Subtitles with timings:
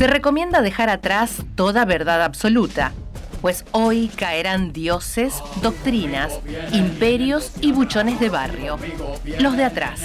[0.00, 2.94] Se recomienda dejar atrás toda verdad absoluta,
[3.40, 6.40] pues hoy caerán dioses, doctrinas,
[6.72, 8.78] imperios y buchones de barrio.
[9.38, 10.00] Los de atrás.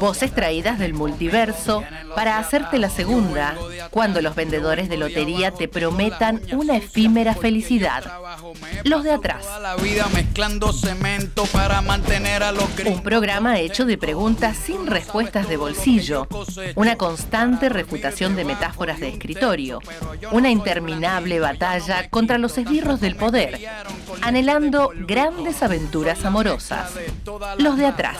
[0.00, 1.82] Voces traídas del multiverso
[2.14, 3.56] para hacerte la segunda,
[3.90, 8.04] cuando los vendedores de lotería te prometan una efímera felicidad.
[8.84, 9.46] Los de atrás.
[12.84, 16.26] Un programa hecho de preguntas sin respuestas de bolsillo,
[16.74, 19.08] una constante refutación de metáforas de
[20.32, 23.60] una interminable batalla contra los esbirros del poder,
[24.22, 26.92] anhelando grandes aventuras amorosas.
[27.58, 28.18] Los de atrás.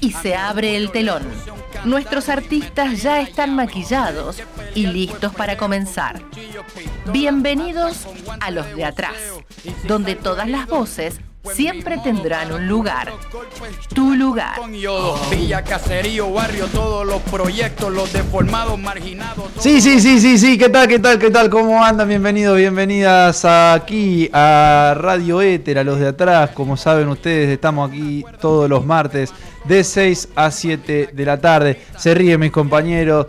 [0.00, 1.22] Y se abre el telón.
[1.84, 4.40] Nuestros artistas ya están maquillados
[4.74, 6.22] y listos para comenzar.
[7.12, 8.06] Bienvenidos
[8.40, 9.16] a los de atrás,
[9.86, 11.20] donde todas las voces
[11.52, 13.12] siempre tendrán un lugar.
[13.94, 14.60] Tu lugar.
[15.30, 19.50] Villa, caserío, barrio, todos los proyectos, los deformados, marginados.
[19.58, 20.58] Sí, sí, sí, sí, sí.
[20.58, 21.50] ¿Qué tal, qué tal, qué tal?
[21.50, 22.08] ¿Cómo andan?
[22.08, 26.50] Bienvenidos, bienvenidas aquí a Radio Éter, a los de atrás.
[26.50, 29.32] Como saben ustedes, estamos aquí todos los martes
[29.64, 31.80] de 6 a 7 de la tarde.
[31.96, 33.26] Se ríen mis compañeros.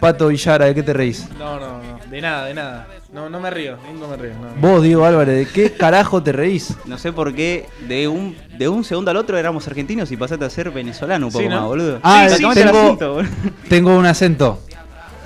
[0.00, 1.26] Pato Villara, ¿de qué te reís?
[1.38, 1.98] No, no, no.
[2.10, 2.86] De nada, de nada.
[3.16, 4.32] No, no me río, nunca me río.
[4.34, 4.60] no.
[4.60, 6.74] Vos, Diego Álvarez, ¿de qué carajo te reís?
[6.84, 10.44] No sé por qué de un, de un segundo al otro éramos argentinos y pasaste
[10.44, 11.60] a ser venezolano un poco Sí, ¿no?
[11.60, 11.98] más, boludo.
[12.02, 13.30] Ah, Sí, tengo- acento, boludo.
[13.70, 14.60] Tengo un acento.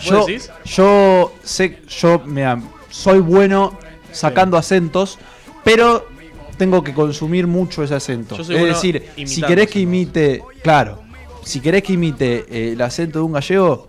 [0.01, 0.53] Yo, decís?
[0.65, 3.77] yo sé, yo mira, soy bueno
[4.13, 5.19] sacando acentos,
[5.65, 6.07] pero
[6.57, 8.37] tengo que consumir mucho ese acento.
[8.37, 11.03] Yo soy es bueno decir, si querés que imite, claro,
[11.45, 13.89] si querés que imite eh, el acento de un gallego,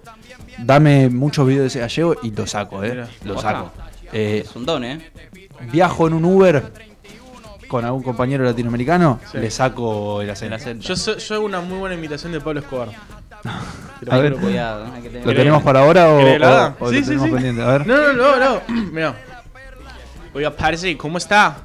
[0.58, 2.90] dame muchos videos de ese gallego y lo saco, eh.
[2.90, 3.72] Mira, Lo ojalá.
[4.14, 5.12] Eh, Es un don, ¿eh?
[5.72, 6.72] viajo en un Uber
[7.68, 9.38] con algún compañero latinoamericano, Sí.
[9.38, 10.56] le saco el acento.
[10.56, 10.88] El acento.
[10.88, 12.90] Yo, soy- yo hago una muy buena imitación de Pablo Escobar.
[14.10, 16.90] A ver, Cuidado, hay que tener- ¿lo tenemos para ahora o, ¿Querés que o- o
[16.90, 17.34] Sí, lo sí, tenemos sí.
[17.34, 17.62] pendiente?
[17.62, 17.88] A ver.
[17.88, 18.62] No, no, no, no.
[18.92, 19.16] Mira.
[20.34, 21.58] Oiga, parce, ¿cómo está?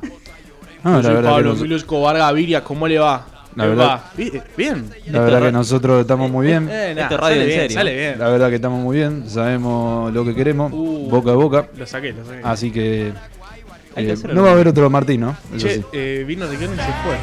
[0.83, 3.27] No, Yo la soy que Pablo nos- Emilio Escobar Gaviria, ¿cómo le va?
[3.57, 4.01] La ¿Le verdad-?
[4.17, 4.89] Bi- Bien.
[5.07, 6.69] La verdad que nosotros estamos muy bien.
[6.71, 7.75] Eh, Esto es radio sale en bien, serio.
[7.79, 8.19] Sale bien.
[8.19, 9.25] La verdad que estamos muy bien.
[9.29, 10.73] Sabemos lo que queremos.
[10.73, 11.09] Uh.
[11.11, 11.67] Boca a boca.
[11.77, 12.41] Lo saqué, lo saqué.
[12.45, 13.13] Así que.
[13.97, 15.37] Hay eh, no va a haber otro Martín, ¿no?
[15.57, 15.85] Che, sí.
[15.95, 17.17] eh, vino Riquelme y se fue.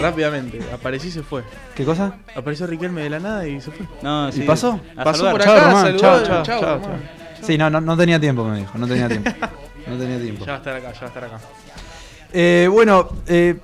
[0.00, 0.60] Rápidamente.
[0.72, 1.42] Apareció y se fue.
[1.74, 2.14] ¿Qué cosa?
[2.34, 3.86] Apareció Riquelme de la nada y se fue.
[4.02, 4.40] No, ¿Y sí.
[4.42, 4.80] pasó?
[4.96, 5.32] A Pasó saludar.
[5.36, 5.84] por Chao, acá, Román.
[5.84, 7.00] saludó, Chao, chao, chao, chao, Román.
[7.42, 8.78] Sí, no, no, no tenía tiempo, me dijo.
[8.78, 9.30] No tenía tiempo.
[9.86, 10.44] No tenía tiempo.
[10.44, 11.38] Ya va a estar acá, ya va a estar acá.
[12.32, 13.54] Eh, bueno, eh,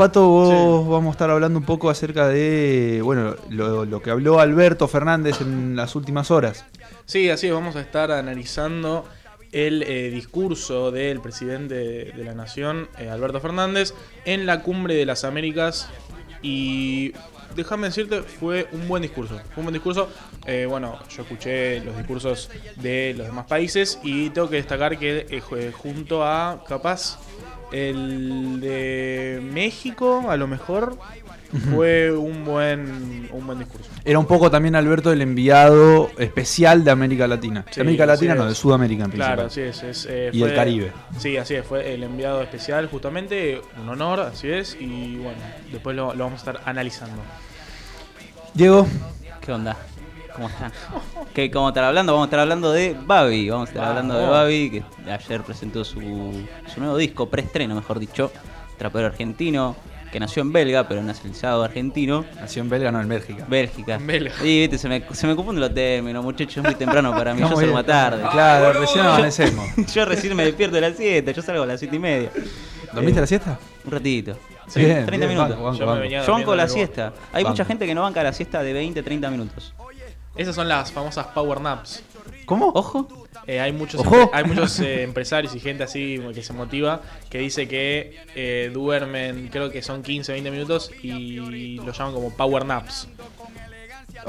[0.00, 3.00] Pato, vos vamos a estar hablando un poco acerca de.
[3.04, 6.64] Bueno, lo, lo que habló Alberto Fernández en las últimas horas.
[7.04, 9.04] Sí, así es, vamos a estar analizando
[9.52, 13.92] el eh, discurso del presidente de la Nación, eh, Alberto Fernández,
[14.24, 15.90] en la cumbre de las Américas.
[16.40, 17.12] Y
[17.54, 19.34] déjame decirte, fue un buen discurso.
[19.54, 20.08] Fue un buen discurso.
[20.46, 25.26] Eh, bueno, yo escuché los discursos de los demás países y tengo que destacar que
[25.28, 27.18] eh, ju- junto a, capaz,
[27.72, 30.98] el de México, a lo mejor,
[31.72, 33.90] fue un buen, un buen discurso.
[34.04, 37.64] Era un poco también Alberto el enviado especial de América Latina.
[37.68, 38.48] Sí, de América Latina, no, es.
[38.50, 39.34] de Sudamérica en principal.
[39.34, 39.82] Claro, así es.
[39.82, 40.92] es, eh, Y el Caribe.
[41.18, 41.66] Sí, así es.
[41.66, 43.60] Fue el enviado especial, justamente.
[43.80, 44.76] Un honor, así es.
[44.78, 45.38] Y bueno,
[45.72, 47.20] después lo, lo vamos a estar analizando.
[48.54, 48.86] Diego,
[49.40, 49.76] ¿Qué onda?
[50.34, 50.72] ¿Cómo están?
[51.34, 52.12] ¿Qué, ¿Cómo estar hablando?
[52.12, 53.48] Vamos a estar hablando de Babi.
[53.50, 57.98] Vamos a estar hablando de Babi, que ayer presentó su, su nuevo disco, preestreno, mejor
[58.00, 58.32] dicho.
[58.76, 59.76] Trapero argentino,
[60.10, 62.24] que nació en Belga, pero nacionalizado argentino.
[62.40, 63.44] nació en Belga, no en Bélgica.
[63.48, 63.94] Bélgica.
[63.94, 64.32] En Belga.
[64.42, 66.56] Y viste, se me, se me confunden los términos, muchachos.
[66.56, 67.40] Es muy temprano para mí.
[67.40, 68.22] Yo salgo más tarde.
[68.32, 69.66] Claro, recién amanecemos.
[69.94, 72.30] Yo recién me despierto de las 7, yo salgo a las 7 y media.
[72.92, 73.58] ¿Dormiste la siesta?
[73.84, 74.36] Un ratito.
[74.66, 75.50] Sí, bien, 30 bien, minutos.
[75.50, 76.02] banco, banco, Yo me banco.
[76.02, 77.12] venía- Yo banco la siesta.
[77.32, 77.50] Hay Banco.
[77.54, 79.74] mucha gente que no banca la siesta de 20, 30 minutos.
[80.40, 82.02] Esas son las famosas power naps.
[82.46, 82.68] ¿Cómo?
[82.74, 83.06] Ojo.
[83.46, 84.30] Eh, hay muchos, Ojo.
[84.32, 89.48] hay muchos eh, empresarios y gente así que se motiva que dice que eh, duermen,
[89.52, 93.06] creo que son 15, 20 minutos y lo llaman como power naps.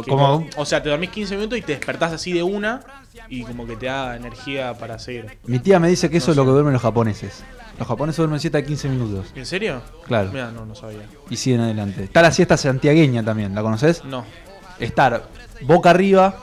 [0.07, 2.81] Como- o sea, te dormís 15 minutos y te despertás así de una
[3.29, 5.37] y como que te da energía para seguir.
[5.45, 7.43] Mi tía me dice que eso No es lo que duermen los japoneses.
[7.79, 9.27] Los japoneses duermen siesta de 15 minutos.
[9.35, 9.81] ¿En serio?
[10.07, 10.29] Claro.
[10.31, 11.03] Mira, no, no sabía.
[11.29, 12.03] Y siguen adelante.
[12.03, 14.03] Está la siesta santiagueña también, ¿la conoces?
[14.05, 14.25] No.
[14.79, 15.27] Estar
[15.63, 16.35] boca arriba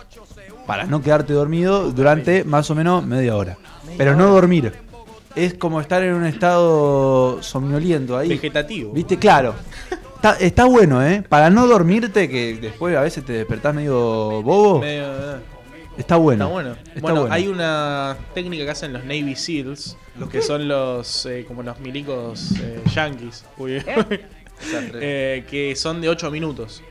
[0.67, 3.57] para no quedarte dormido durante más o menos media hora.
[3.97, 4.73] Pero no dormir.
[5.35, 8.29] Es como estar en un estado somnoliento ahí.
[8.29, 8.93] Vegetativo.
[8.93, 9.19] ¿Viste?
[9.19, 9.55] Claro.
[10.17, 11.23] Está, está bueno, ¿eh?
[11.29, 14.81] Para no dormirte, que después a veces te despertás medio bobo.
[14.81, 15.39] Medio, eh,
[15.99, 16.45] Está bueno.
[16.45, 16.77] Está bueno.
[16.95, 17.35] Está bueno, bueno.
[17.35, 21.81] hay una técnica que hacen los Navy SEALs, los que son los eh, como los
[21.81, 23.45] milicos eh, yankees.
[23.57, 23.83] Uy,
[24.95, 26.85] eh, que son de 8 minutos.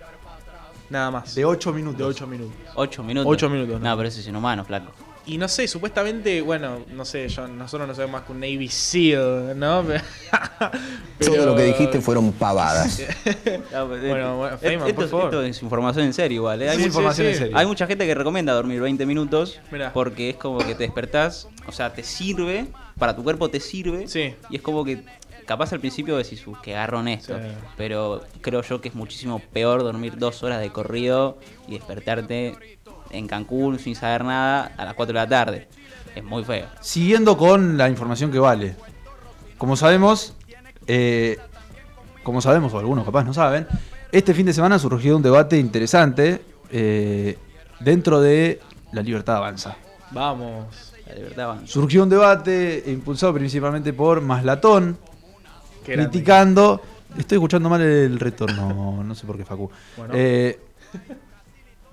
[0.89, 1.35] Nada más.
[1.35, 1.97] De 8 minutos.
[1.97, 2.53] De 8 minutos.
[2.75, 3.31] 8 minutos.
[3.31, 3.81] 8 minutos.
[3.81, 4.91] No, pero ese es inhumano, flaco.
[5.25, 8.69] Y no sé, supuestamente, bueno, no sé, yo, nosotros no sabemos más que un Navy
[8.69, 9.83] SEAL, ¿no?
[11.19, 13.01] Todo lo que dijiste fueron pavadas.
[13.73, 15.25] No, pero- Bueno, bueno, esto- Feynman, esto, por favor.
[15.25, 16.61] esto es información en serio igual.
[16.61, 16.69] ¿eh?
[16.69, 17.33] Hay, Sí, mucha- información sí.
[17.33, 17.57] en serio.
[17.57, 19.91] hay mucha gente que recomienda dormir 20 minutos Mirá.
[19.93, 22.67] porque es como que te despertás, o sea, te sirve,
[22.97, 24.07] para tu cuerpo te sirve.
[24.07, 24.33] Sí.
[24.49, 25.03] Y es como que
[25.47, 27.35] capaz al principio decís, "Uh, qué agarrón esto.
[27.35, 27.43] Sí.
[27.75, 32.77] Pero creo yo que es muchísimo peor dormir dos horas de corrido y despertarte
[33.09, 35.67] en Cancún sin saber nada a las 4 de la tarde.
[36.15, 36.67] Es muy feo.
[36.81, 38.75] Siguiendo con la información que vale.
[39.57, 40.33] Como sabemos,
[40.85, 41.37] eh,
[42.23, 43.67] como sabemos, o algunos capaz no saben,
[44.11, 46.41] este fin de semana surgió un debate interesante
[46.71, 47.37] eh,
[47.79, 48.59] dentro de
[48.91, 49.77] La Libertad Avanza.
[50.11, 50.93] Vamos.
[51.07, 51.67] La libertad avanza.
[51.67, 54.97] Surgió un debate impulsado principalmente por Maslatón.
[55.93, 56.81] Criticando.
[57.17, 59.69] Estoy escuchando mal el retorno, no sé por qué, Facu.
[59.97, 60.13] Bueno.
[60.15, 60.59] Eh,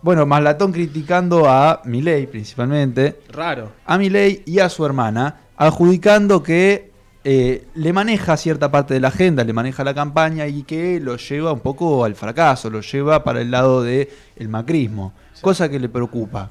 [0.02, 3.20] bueno, Maslatón criticando a Milei principalmente.
[3.30, 3.72] Raro.
[3.86, 6.92] a Milei y a su hermana, adjudicando que
[7.26, 11.16] eh, le maneja cierta parte de la agenda, le maneja la campaña y que lo
[11.16, 15.78] lleva un poco al fracaso, lo lleva para el lado del el macrismo, cosa que
[15.78, 16.50] le preocupa.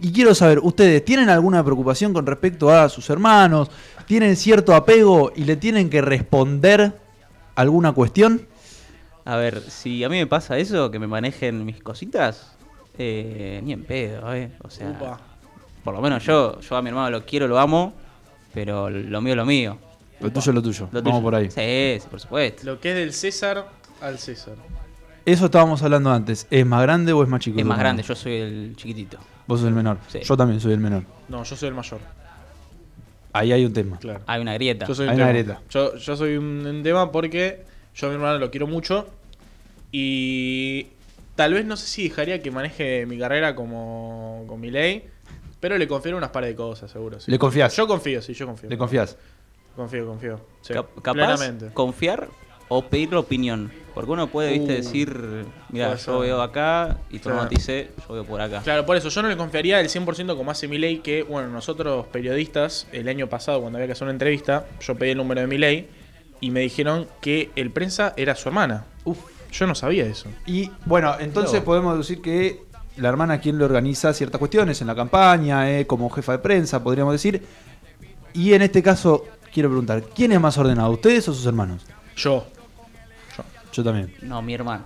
[0.00, 3.70] Y quiero saber, ¿ustedes tienen alguna preocupación con respecto a sus hermanos?
[4.06, 6.98] ¿Tienen cierto apego y le tienen que responder
[7.54, 8.46] alguna cuestión?
[9.26, 12.56] A ver, si a mí me pasa eso, que me manejen mis cositas,
[12.98, 14.50] eh, ni en pedo, ¿eh?
[14.62, 15.20] O sea, Upa.
[15.84, 17.92] por lo menos yo, yo a mi hermano lo quiero, lo amo,
[18.54, 19.78] pero lo mío es lo mío.
[20.20, 20.88] Lo tuyo es lo tuyo.
[20.92, 21.22] Lo Vamos tuyo.
[21.22, 21.50] por ahí.
[21.50, 22.62] Sí, sí, por supuesto.
[22.64, 23.68] Lo que es del César
[24.00, 24.54] al César.
[25.26, 26.46] Eso estábamos hablando antes.
[26.50, 27.58] ¿Es más grande o es más chico?
[27.58, 29.18] Es más grande, yo soy el chiquitito.
[29.50, 29.98] Vos sos el menor.
[30.08, 30.20] Sí.
[30.22, 31.02] Yo también soy el menor.
[31.28, 32.00] No, yo soy el mayor.
[33.32, 33.98] Ahí hay un tema.
[33.98, 34.20] Claro.
[34.26, 34.86] Hay una grieta.
[34.86, 35.38] Yo soy Hay un una tema.
[35.44, 35.60] grieta.
[35.70, 37.64] Yo, yo soy un, un tema porque
[37.94, 39.08] yo a mi hermano lo quiero mucho.
[39.92, 40.86] Y
[41.34, 45.04] tal vez no sé si dejaría que maneje mi carrera como con mi ley.
[45.58, 47.20] Pero le confío en unas par de cosas, seguro.
[47.20, 47.30] sí.
[47.30, 47.76] ¿Le confías?
[47.76, 48.70] Yo confío, sí, yo confío.
[48.70, 49.16] ¿Le confías?
[49.76, 50.40] Confío, confío.
[50.62, 51.70] Sí, Cap- capaz plenamente.
[51.74, 52.28] confiar
[52.68, 53.70] o pedir la opinión.
[53.94, 58.14] Porque uno puede, viste, Uh, decir, mira, yo veo acá y tu te dice, yo
[58.14, 58.60] veo por acá.
[58.62, 62.06] Claro, por eso yo no le confiaría del 100% como hace Milei, que, bueno, nosotros
[62.06, 65.46] periodistas, el año pasado cuando había que hacer una entrevista, yo pedí el número de
[65.46, 65.88] Milei
[66.40, 68.84] y me dijeron que el prensa era su hermana.
[69.04, 69.18] Uf,
[69.52, 70.28] yo no sabía eso.
[70.46, 71.66] Y bueno, entonces Luego.
[71.66, 72.62] podemos decir que
[72.96, 76.38] la hermana es quien le organiza ciertas cuestiones en la campaña, eh, como jefa de
[76.38, 77.42] prensa, podríamos decir.
[78.32, 81.84] Y en este caso, quiero preguntar, ¿quién es más ordenado, ustedes o sus hermanos?
[82.16, 82.46] Yo.
[83.72, 84.14] Yo también.
[84.22, 84.84] No, mi hermano.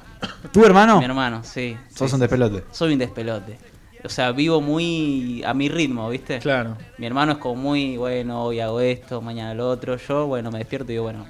[0.52, 0.98] ¿Tu hermano?
[0.98, 1.76] Mi hermano, sí.
[1.94, 2.64] Sos sí, un despelote.
[2.70, 3.58] Soy un despelote.
[4.04, 6.38] O sea, vivo muy a mi ritmo, ¿viste?
[6.38, 6.76] Claro.
[6.98, 9.96] Mi hermano es como muy, bueno, hoy hago esto, mañana lo otro.
[9.96, 11.24] Yo, bueno, me despierto y digo, bueno,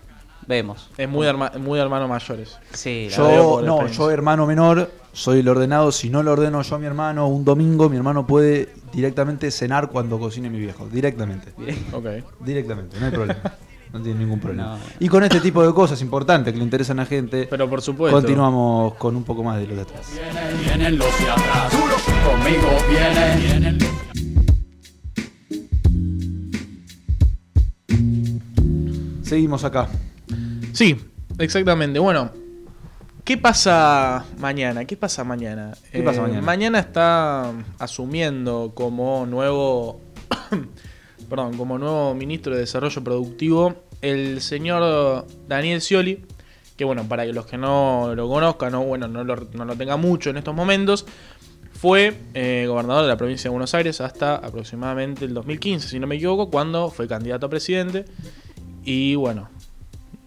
[0.49, 0.91] vemos.
[0.97, 2.59] Es muy, herma- muy de hermanos mayores.
[2.73, 5.93] Sí, la Yo, no, yo hermano menor, soy el ordenado.
[5.93, 9.91] Si no lo ordeno yo a mi hermano un domingo, mi hermano puede directamente cenar
[9.91, 10.89] cuando cocine mi viejo.
[10.91, 11.53] Directamente.
[11.93, 12.07] Ok.
[12.41, 13.41] Directamente, no hay problema.
[13.95, 14.73] No tiene ningún problema.
[14.77, 14.79] No.
[14.99, 17.81] Y con este tipo de cosas importantes que le interesan a la gente, Pero por
[17.81, 18.17] supuesto.
[18.19, 20.11] continuamos con un poco más de los de atrás.
[20.65, 21.73] Vienen los de atrás,
[22.27, 23.79] conmigo vienen.
[29.23, 29.89] Seguimos acá.
[30.73, 30.97] Sí,
[31.39, 31.99] exactamente.
[31.99, 32.31] Bueno,
[33.25, 34.85] ¿qué pasa mañana?
[34.85, 35.73] ¿Qué pasa mañana?
[35.93, 36.43] ¿Qué pasa Eh, mañana?
[36.43, 40.01] Mañana está asumiendo como nuevo,
[41.29, 43.75] perdón, como nuevo ministro de Desarrollo Productivo
[44.05, 46.25] el señor Daniel Scioli,
[46.77, 49.97] que bueno, para los que no lo conozcan, no, bueno, no lo, no lo tenga
[49.97, 51.07] mucho en estos momentos,
[51.73, 56.07] fue eh, gobernador de la provincia de Buenos Aires hasta aproximadamente el 2015, si no
[56.07, 58.05] me equivoco, cuando fue candidato a presidente.
[58.85, 59.49] Y bueno,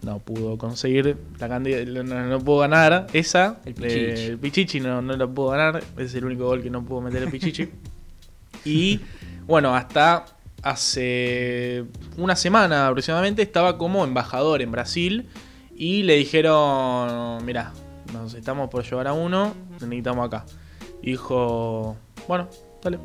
[0.02, 3.60] no pudo conseguir la candidata, no, no pudo ganar esa.
[3.64, 3.98] El Pichichi.
[3.98, 5.82] Eh, el Pichichi no, no lo pudo ganar.
[5.94, 7.68] Ese es el único gol que no pudo meter el Pichichi.
[8.64, 9.00] y
[9.46, 10.26] bueno, hasta
[10.62, 11.84] hace
[12.16, 15.28] una semana aproximadamente estaba como embajador en Brasil.
[15.76, 17.72] Y le dijeron, mira,
[18.12, 20.44] nos estamos por llevar a uno, necesitamos acá.
[21.02, 21.96] Dijo,
[22.26, 22.48] bueno,
[22.82, 22.98] dale.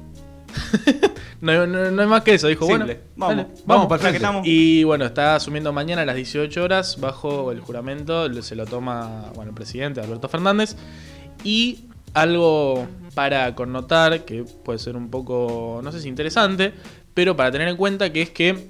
[1.41, 2.99] no, no, no hay más que eso, dijo, Simple.
[3.15, 4.47] bueno, Vamos, dale, vamos, estamos.
[4.47, 9.31] y bueno, está asumiendo mañana a las 18 horas bajo el juramento, se lo toma
[9.35, 10.75] bueno, el presidente Alberto Fernández.
[11.43, 16.73] Y algo para connotar, que puede ser un poco, no sé si interesante,
[17.13, 18.67] pero para tener en cuenta que es que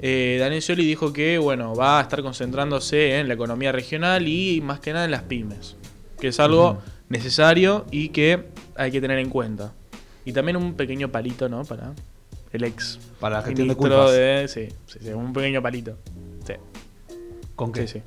[0.00, 4.60] eh, Daniel Scioli dijo que bueno, va a estar concentrándose en la economía regional y
[4.60, 5.76] más que nada en las pymes,
[6.20, 8.44] que es algo necesario y que
[8.76, 9.72] hay que tener en cuenta.
[10.24, 11.64] Y también un pequeño palito, ¿no?
[11.64, 11.92] Para
[12.52, 14.12] el ex Para la gestión de culpas.
[14.12, 15.96] de- sí, sí, sí, un pequeño palito.
[16.46, 16.54] Sí,
[17.54, 17.86] ¿Con qué?
[17.86, 18.02] sí, sí.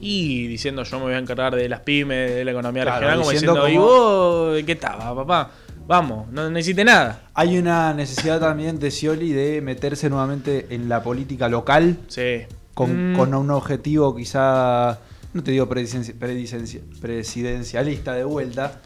[0.00, 3.18] Y diciendo yo me voy a encargar de las pymes, de la economía Claro, regional,
[3.18, 5.50] como diciendo diciendo, ¿y vos de qué estaba, papá?
[5.88, 7.22] Vamos, no necesite nada.
[7.32, 12.42] Hay una necesidad también de Scioli de meterse nuevamente en la política local Sí.
[12.74, 14.98] con, Mm, con un objetivo quizá,
[15.32, 18.82] no te digo presidencia- presidencia- presidencialista de vuelta,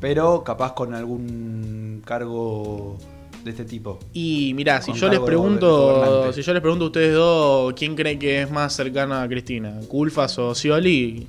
[0.00, 2.96] pero capaz con algún cargo
[3.44, 3.98] de este tipo.
[4.14, 8.18] Y mirá, si yo les pregunto, si yo les pregunto a ustedes dos, ¿quién cree
[8.18, 9.80] que es más cercana a Cristina?
[9.86, 11.28] ¿Culfas o Scioli?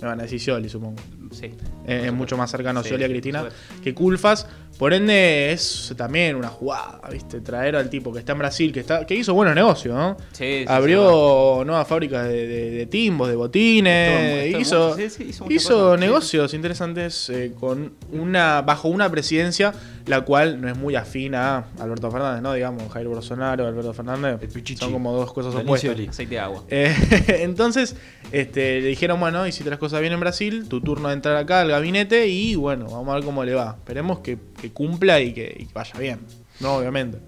[0.00, 1.00] Me van a decir Scioli, supongo.
[1.32, 1.50] Sí.
[1.86, 3.44] Es, mucho más cercano Sí, Scioli a Cristina
[3.82, 4.46] que Culfas.
[4.78, 7.40] Por ende, es también una jugada, ¿viste?
[7.40, 10.16] Traer al tipo que está en Brasil, que está que hizo buenos negocios, ¿no?
[10.32, 14.46] Sí, sí, Abrió nuevas fábricas de, de- de timbos, de botines.
[14.46, 19.72] Estuvo- hizo estuvo- sí, hizo hizo negocios interesantes eh, con una bajo una presidencia
[20.08, 22.54] la cual no es muy afín a Alberto Fernández, ¿no?
[22.54, 24.40] Digamos, Jair Bolsonaro, Alberto Fernández.
[24.78, 25.98] Son como dos cosas opuestas.
[26.08, 26.64] Aceite de agua.
[26.68, 26.94] Eh,
[27.42, 27.94] entonces,
[28.32, 31.60] este, le dijeron, bueno, hiciste las cosas bien en Brasil, tu turno de entrar acá
[31.60, 33.76] al gabinete y bueno, vamos a ver cómo le va.
[33.78, 36.20] Esperemos que, que cumpla y que, y que vaya bien.
[36.60, 37.18] No, obviamente.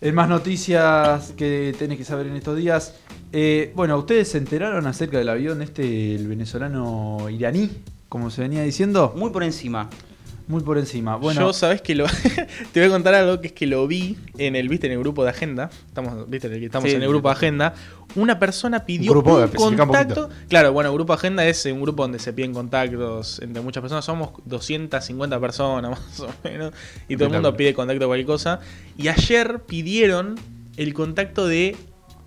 [0.00, 2.94] En más noticias que tenés que saber en estos días.
[3.32, 7.70] eh, bueno, ¿ustedes se enteraron acerca del avión este, el venezolano iraní?
[8.08, 9.14] Como se venía diciendo.
[9.16, 9.90] Muy por encima.
[10.48, 11.16] Muy por encima.
[11.16, 12.06] Bueno, Yo, sabes que lo.
[12.72, 14.98] te voy a contar algo que es que lo vi en el, viste, en el
[14.98, 15.68] grupo de agenda.
[15.86, 17.74] Estamos, viste, en el que estamos Sí, en el grupo de agenda.
[18.16, 20.28] Una persona pidió grupo, un especifica un contacto.
[20.28, 20.46] poquito.
[20.48, 24.06] claro, bueno, grupo agenda es un grupo donde se piden contactos entre muchas personas.
[24.06, 26.72] Somos 250 personas más o menos.
[27.08, 28.60] Y todo el mundo pide contacto de cualquier cosa.
[28.96, 30.36] Y ayer pidieron
[30.78, 31.76] el contacto de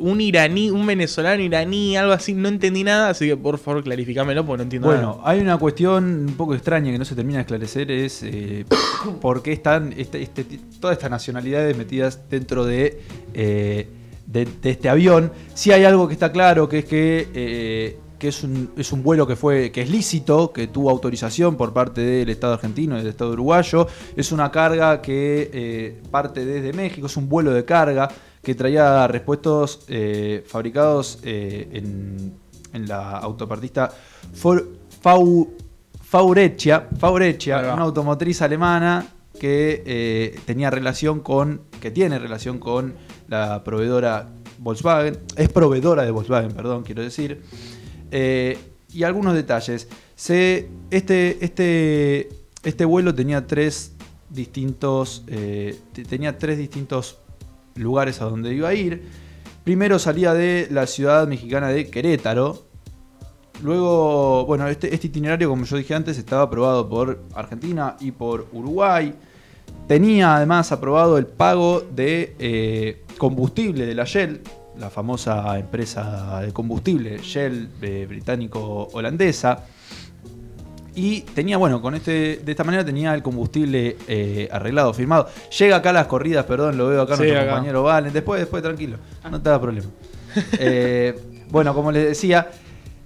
[0.01, 2.34] un iraní, un venezolano iraní, algo así.
[2.34, 5.29] No entendí nada, así que por favor clarifícamelo porque no entiendo Bueno, nada.
[5.31, 8.65] hay una cuestión un poco extraña que no se termina de esclarecer, es eh,
[9.22, 10.43] por qué están este- este-
[10.79, 13.00] todas estas nacionalidades metidas dentro de,
[13.34, 13.88] eh,
[14.25, 15.31] de, de este avión.
[15.53, 19.01] Sí hay algo que está claro, que es que, eh, que es, un, es un
[19.03, 23.00] vuelo que, fue, que es lícito, que tuvo autorización por parte del Estado argentino y
[23.00, 23.88] del Estado uruguayo.
[24.15, 28.10] Es una carga que eh, parte desde México, es un vuelo de carga
[28.41, 32.33] que traía repuestos eh, fabricados eh, en,
[32.74, 33.91] en la autopartista
[34.33, 34.67] For-
[35.03, 35.50] Fau-
[36.01, 37.74] Faurecia, Faurecia, Ahí va.
[37.75, 39.05] una automotriz alemana
[39.39, 42.93] que eh, tenía relación con, que tiene relación con
[43.27, 44.29] la proveedora
[44.60, 47.41] Volkswagen, es proveedora de Volkswagen, perdón, quiero decir.
[48.93, 49.88] Y algunos detalles.
[50.15, 52.29] Se, este, este,
[52.63, 53.93] este vuelo tenía tres
[54.29, 57.17] distintos, te- tenía tres distintos
[57.81, 59.03] lugares a donde iba a ir.
[59.63, 62.65] Primero salía de la ciudad mexicana de Querétaro.
[63.61, 68.47] Luego, bueno, este, este itinerario, como yo dije antes, estaba aprobado por Argentina y por
[68.53, 69.13] Uruguay.
[69.88, 74.41] Tenía además aprobado el pago de eh, combustible de la Shell,
[74.79, 79.65] la famosa empresa de combustible Shell eh, británico-holandesa.
[80.93, 85.27] Y tenía, bueno, con este, de esta manera tenía el combustible eh, arreglado, firmado.
[85.57, 87.50] Llega acá a las corridas, perdón, lo veo acá Sí, nuestro acá.
[87.51, 88.12] compañero Valen.
[88.12, 88.98] Después, después, tranquilo,
[89.29, 89.88] no te da problema.
[90.60, 91.17] Eh,
[91.50, 92.50] bueno, como les decía,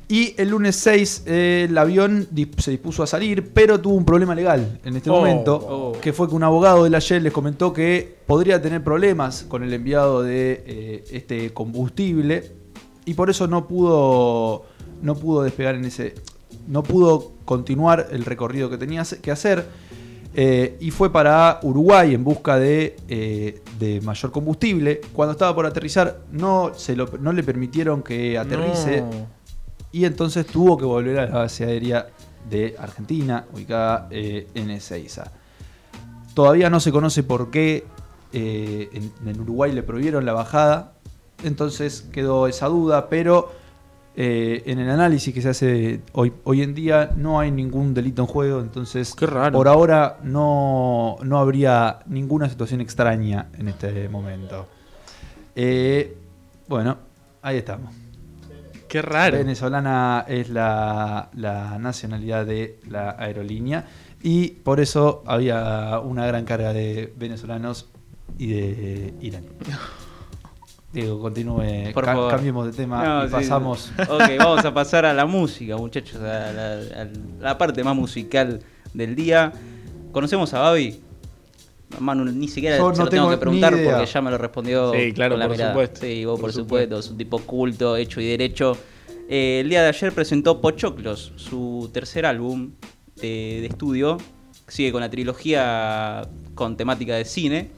[0.07, 2.27] y el lunes 6 eh, el avión
[2.57, 5.99] se dispuso a salir, pero tuvo un problema legal en este Oh, momento, oh.
[5.99, 9.63] que fue que un abogado de la Shell les comentó que podría tener problemas con
[9.63, 12.51] el enviado de eh, este combustible
[13.05, 14.65] y por eso no pudo
[15.01, 16.13] no pudo despegar en ese
[16.67, 19.65] no pudo continuar el recorrido que tenía que hacer
[20.33, 24.99] eh, y fue para Uruguay en busca de, eh, de mayor combustible.
[25.13, 29.09] Cuando estaba por aterrizar no, se lo- no le permitieron que aterrice No.
[29.91, 32.07] y entonces tuvo que volver a la base aérea
[32.49, 35.31] de Argentina, ubicada eh, en Ezeiza.
[36.33, 37.85] Todavía no se conoce por qué
[38.33, 40.93] eh, en, en Uruguay le prohibieron la bajada,
[41.43, 43.51] entonces quedó esa duda, pero
[44.17, 48.21] eh, en el análisis que se hace hoy, hoy en día no hay ningún delito
[48.21, 49.57] en juego, entonces Qué raro.
[49.57, 54.67] por ahora no, no habría ninguna situación extraña en este momento.
[55.53, 56.17] Eh,
[56.67, 56.97] bueno,
[57.41, 57.93] ahí estamos.
[58.87, 59.37] Qué raro.
[59.37, 63.85] Venezolana es la, la nacionalidad de la aerolínea
[64.23, 67.89] y por eso había una gran carga de venezolanos
[68.37, 69.49] y de iraní.
[70.95, 72.31] Diego, continúe, Por ca- favor.
[72.31, 73.31] cambiemos de tema No, y sí.
[73.33, 73.91] pasamos.
[74.09, 77.07] Ok, vamos a pasar a la música, muchachos, a la, a
[77.41, 78.61] la parte más musical
[78.93, 79.51] del día.
[80.13, 81.01] ¿Conocemos a Babi?
[81.99, 84.37] Manu, ni siquiera Yo se no lo tengo tengo que preguntar porque ya me lo
[84.37, 85.71] respondió Sí, claro, con la por mirada.
[85.73, 85.99] supuesto.
[86.01, 88.77] Sí, vos por, Por supuesto, es un tipo culto, hecho y derecho.
[89.29, 92.71] Eh, el día de ayer presentó Pochoclos, su tercer álbum
[93.17, 94.17] de, de estudio.
[94.67, 97.69] Sigue con la trilogía con temática de cine.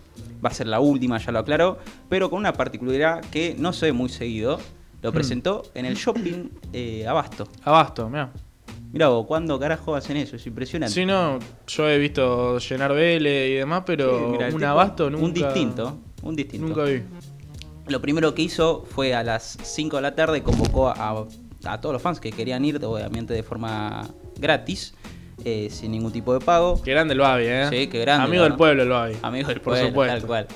[0.47, 1.77] Va a ser la última, ya lo aclaró.
[2.07, 4.59] Pero con una particularidad que no se ve muy seguido.
[5.01, 7.47] Lo presentó en el shopping eh, Abasto.
[7.63, 8.31] Abasto, mira.
[8.93, 10.37] Mira vos, ¿cuándo carajo hacen eso?
[10.37, 10.93] Es impresionante.
[10.93, 11.37] Sí, no,
[11.67, 15.25] yo he visto llenar Vélez y demás, pero Sí, mirá, el un tipo- abasto nunca.
[15.25, 16.67] Un distinto, un distinto.
[16.67, 17.03] Nunca vi.
[17.87, 21.25] Lo primero que hizo fue a las 5 de la tarde convocó a,
[21.65, 24.07] a todos los fans que querían ir, obviamente de forma
[24.39, 24.93] gratis,
[25.45, 26.81] eh, sin ningún tipo de pago.
[26.81, 27.67] Qué grande el Babi, ¿eh?
[27.69, 28.49] Sí, qué grande, Amigo ¿no?
[28.49, 29.15] del pueblo el Babi.
[29.21, 30.17] Amigos del Por pueblo, supuesto.
[30.17, 30.47] tal cual.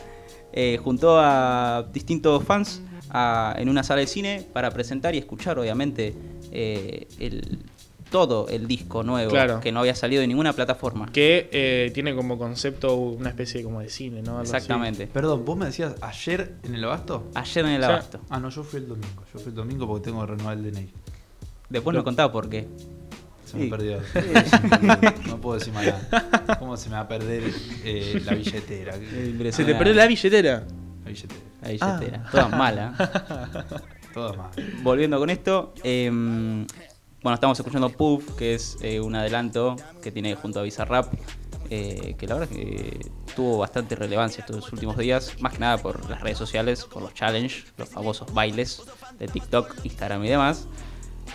[0.54, 5.58] Eh, juntó a distintos fans a- en una sala de cine para presentar y escuchar,
[5.60, 6.14] obviamente,
[6.52, 7.60] eh, el,
[8.10, 9.62] todo el disco nuevo Claro.
[9.62, 11.10] que no había salido en ninguna plataforma.
[11.14, 14.32] Que eh, tiene como concepto una especie como de cine, ¿no?
[14.32, 14.52] Algo así.
[14.56, 15.08] Exactamente.
[15.08, 17.30] Perdón, vos me decías ayer en el abasto.
[17.36, 18.20] Ayer en el O sea, abasto.
[18.30, 19.24] Ah, no, yo fui el domingo.
[19.34, 20.90] Yo fui el domingo porque tengo que renovar el DNI.
[21.70, 22.68] Después nos contaba por qué.
[23.52, 23.70] Se me Sí.
[23.70, 24.00] perdió.
[25.28, 26.58] no puedo decir más nada.
[26.60, 27.44] ¿Cómo se me va a perder
[27.84, 28.94] eh, la billetera?
[29.52, 30.64] Se te perdió la billetera.
[31.04, 31.42] La billetera.
[31.62, 32.24] La billetera.
[32.32, 32.96] Toda mala.
[34.14, 34.56] Todo más.
[34.84, 40.36] Volviendo con esto, eh, bueno, estamos escuchando Puff, que es eh, un adelanto que tiene
[40.36, 41.14] junto a Bizarrap,
[41.70, 43.00] eh, que la verdad que
[43.36, 47.14] tuvo bastante relevancia estos últimos días, más que nada por las redes sociales, por los
[47.14, 48.82] challenge, los famosos bailes
[49.20, 50.68] de TikTok, Instagram y demás.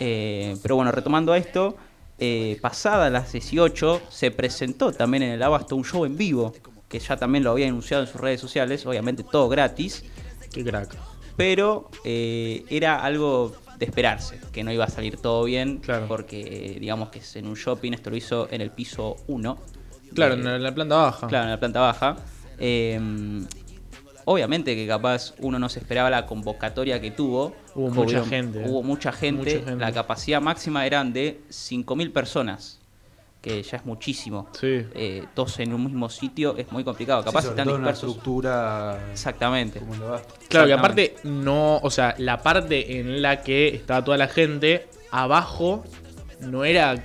[0.01, 1.77] Eh, pero bueno, retomando a esto,
[2.19, 6.53] eh, pasada las 18 se presentó también en el Abasto un show en vivo,
[6.89, 10.05] que ya también lo había anunciado en sus redes sociales, obviamente todo gratis
[10.53, 10.97] Qué crack.
[11.37, 16.07] pero eh, era algo de esperarse, que no iba a salir todo bien, Claro.
[16.09, 19.59] porque digamos que es en un shopping, esto lo hizo en el piso 1.
[20.15, 21.27] Claro, Eh, en la- en la planta baja.
[21.27, 22.17] Claro, en la planta baja.
[22.59, 22.99] Eh,
[24.27, 27.55] obviamente que capaz uno no se esperaba la convocatoria que tuvo.
[27.75, 28.63] Hubo mucha gente.
[28.69, 29.55] Hubo mucha gente.
[29.57, 29.81] Mucha gente.
[29.85, 32.79] La capacidad máxima eran de 5.000 personas,
[33.41, 34.49] que ya es muchísimo.
[34.53, 34.85] Sí.
[34.95, 37.25] Eh, todos en un mismo sitio es muy complicado.
[37.25, 38.17] Capaz Sí, sobre están todo en una dispersos.
[38.17, 39.79] estructura Exactamente.
[39.81, 39.95] como.
[40.49, 44.89] Claro, que aparte no, o sea, la parte en la que estaba toda la gente,
[45.13, 45.85] abajo
[46.41, 46.97] no era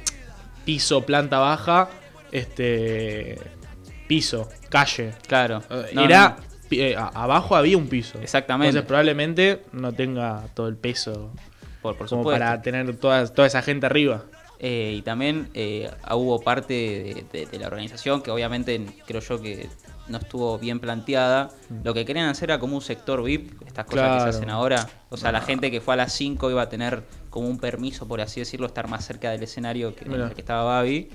[0.66, 1.90] piso, planta baja,
[2.32, 3.38] este
[4.08, 5.14] piso, calle.
[5.28, 5.62] Claro.
[5.70, 6.51] Eh, No, era no.
[6.72, 8.20] Eh, abajo había un piso.
[8.22, 8.70] Exactamente.
[8.70, 11.32] Entonces probablemente no tenga todo el peso
[11.82, 12.40] Por, por como supuesto.
[12.40, 14.24] para tener toda, toda esa gente arriba.
[14.64, 19.42] Eh, y también eh, hubo parte de, de- de la organización que obviamente creo yo
[19.42, 19.68] que
[20.08, 21.50] no estuvo bien planteada.
[21.84, 24.88] Lo que querían hacer era como un sector VIP, estas cosas que se hacen ahora.
[25.10, 28.08] O sea, la gente que fue a las 5 iba a tener como un permiso,
[28.08, 31.10] por así decirlo, estar más cerca del escenario que, en el que estaba Babi.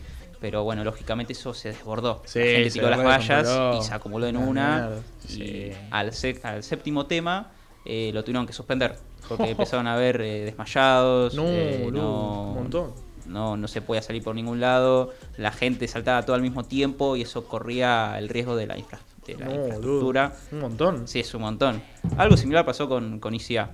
[0.46, 2.22] Pero bueno, lógicamente eso se desbordó.
[2.24, 3.48] Sí, la gente se tiró las vallas
[3.80, 4.90] y se acumuló en Una.
[5.28, 5.72] Y Sí.
[5.90, 7.50] al, séptimo tema
[7.85, 8.96] eh, lo tuvieron que suspender.
[9.28, 11.35] Porque empezaron a ver eh, desmayados.
[11.35, 12.92] No, eh, no- un montón.
[13.26, 17.16] no, no se podía salir por ningún lado, la gente saltaba todo al mismo tiempo
[17.16, 20.28] y eso corría el riesgo de la, infra- de la No, infraestructura.
[20.28, 21.09] boludo, un montón.
[21.09, 21.82] Sí, es un montón.
[22.18, 23.70] Algo similar pasó con, con ICA.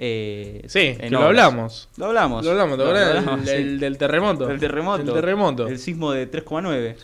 [0.00, 1.88] Eh, Sí, que lo hablamos.
[1.96, 2.44] Lo hablamos.
[2.44, 3.16] Lo hablamos, ¿te Lo- lo acordás?
[3.18, 3.64] hablamos, Del- sí.
[3.64, 4.46] del, del terremoto.
[4.46, 5.02] Del terremoto.
[5.02, 5.66] El terremoto.
[5.66, 6.96] El sismo de 3,9.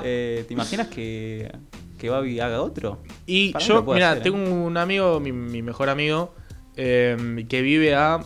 [0.04, 1.52] Eh, ¿Te imaginas que,
[1.98, 2.98] que Babi haga otro?
[3.26, 4.20] Y Para yo, mira, ¿eh?
[4.20, 6.34] tengo un amigo, mi, mi mejor amigo,
[6.76, 8.20] eh, que vive a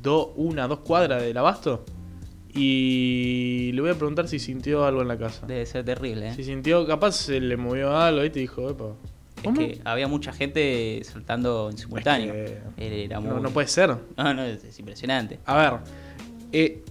[0.00, 1.84] do, una, dos cuadras del abasto.
[2.54, 5.46] Y le voy a preguntar si sintió algo en la casa.
[5.46, 6.34] Debe ser terrible, ¿eh?
[6.34, 8.86] Si sintió, capaz se le movió algo y te dijo, epa.
[9.42, 9.58] Es ¿cómo?
[9.58, 12.32] que había mucha gente saltando en simultáneo.
[12.34, 13.88] Es que Él era No, muy- no puede ser.
[14.16, 15.38] No, no, es, es impresionante.
[15.44, 15.72] A ver,
[16.52, 16.82] eh,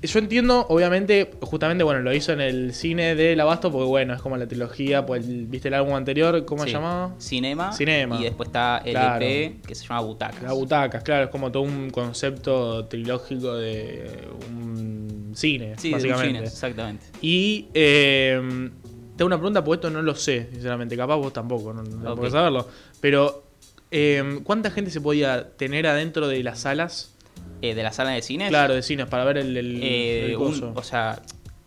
[0.00, 4.22] yo entiendo, obviamente, justamente, bueno, lo hizo en el cine del Abasto, porque bueno, es
[4.22, 6.44] como la trilogía, pues, ¿viste el álbum anterior?
[6.44, 6.68] ¿Cómo Sí.
[6.70, 7.14] se llamaba?
[7.18, 7.72] Cinema.
[7.72, 8.16] Cinema.
[8.20, 9.66] Y después está LP, Claro.
[9.66, 10.42] que se llama Butacas.
[10.42, 15.98] Las butacas, claro, es como todo un concepto trilógico de un cine, Sí, de un
[16.00, 16.26] básicamente.
[16.38, 17.06] cine, exactamente.
[17.20, 18.70] Y eh,
[19.18, 22.18] tengo una pregunta, porque esto no lo sé, sinceramente, capaz vos tampoco, no, no Ok.
[22.20, 22.66] podés saberlo.
[23.02, 23.44] Pero,
[23.90, 27.12] eh, ¿cuánta gente se podía tener adentro de las salas?
[27.60, 28.48] Eh, de la sala de cines.
[28.48, 30.72] Claro, de cines, para ver el, el- eh, el un- coso.
[30.74, 31.20] o sea,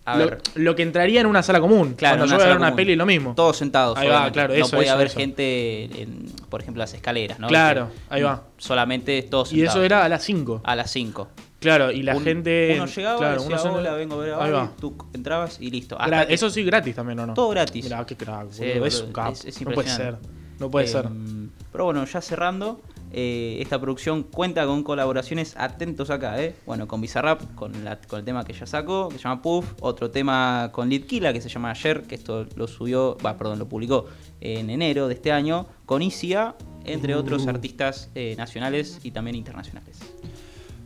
[0.06, 1.94] a lo, ver, lo que entraría en una sala común.
[1.96, 2.76] Claro, Cuando yo voy a ver una común.
[2.78, 3.34] peli, lo mismo.
[3.36, 3.98] todos sentados.
[3.98, 5.20] Ahí va, claro, no eso, podía eso, haber eso.
[5.20, 7.48] gente, en, por ejemplo, las escaleras, ¿no?
[7.48, 8.44] Claro, Que- ahí va.
[8.58, 9.86] Solamente todos Y eso sentados.
[9.86, 10.62] era a las 5.
[10.64, 11.28] a las 5.
[11.62, 12.74] Claro, y la Un- gente.
[12.76, 14.76] Uno llegaba, claro, decía, uno se- hola, vengo a ver a Ahí Barbie", va.
[14.80, 15.96] tú entrabas y listo.
[15.98, 17.34] Hasta Gra- que- Eso sí, gratis también, ¿o no?
[17.36, 17.84] Todo gratis.
[17.86, 19.32] Mirá, qué crack, Sí, boludo, Es boludo, un capo.
[19.32, 20.06] es- es no puede ser.
[20.16, 20.30] impresionante.
[20.60, 21.06] No puede ser.
[21.06, 22.82] Em, Pero bueno, ya cerrando,
[23.14, 26.54] eh, esta producción cuenta con colaboraciones atentos acá, ¿eh?
[26.66, 29.74] Bueno, con Bizarrap, con, la- con el tema que ya sacó, que se llama Puff,
[29.80, 33.70] otro tema con Litkila, que se llama Ayer, que esto lo subió, va, perdón, lo
[33.70, 34.08] publicó
[34.42, 40.00] en enero de este año, con Isia, entre otros artistas eh, nacionales y también internacionales.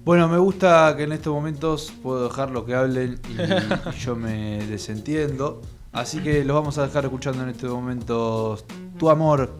[0.05, 3.41] Bueno, me gusta que en estos momentos puedo dejarlo que hablen y,
[3.89, 5.63] y yo me desentiendo.
[5.91, 8.65] Así que los vamos a dejar escuchando en estos momentos
[8.99, 9.51] Tu Amor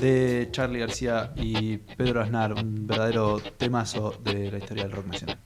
[0.00, 5.38] de Charlie García y Pedro Aznar, un verdadero temazo de la historia del rock nacional.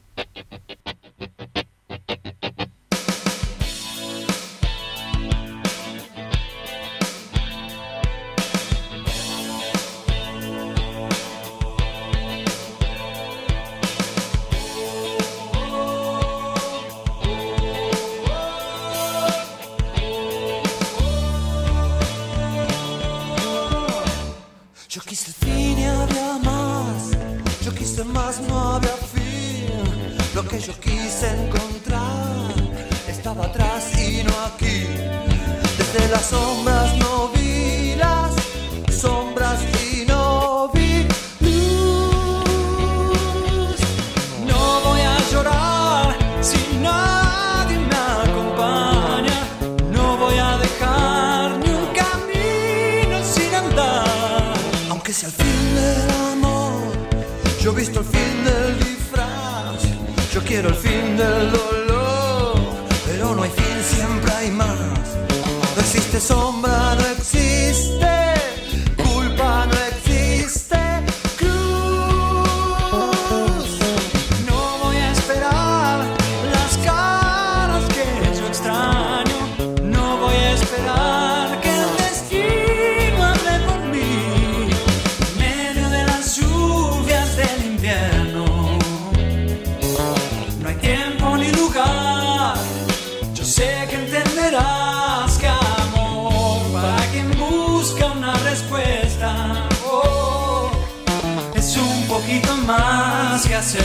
[103.67, 103.81] Yo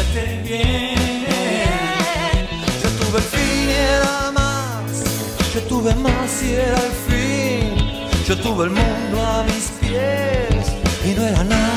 [2.99, 5.03] tuve el fin y era más,
[5.55, 8.07] yo tuve más y era el fin.
[8.27, 10.71] Yo tuve el mundo a mis pies
[11.03, 11.70] y no era nada.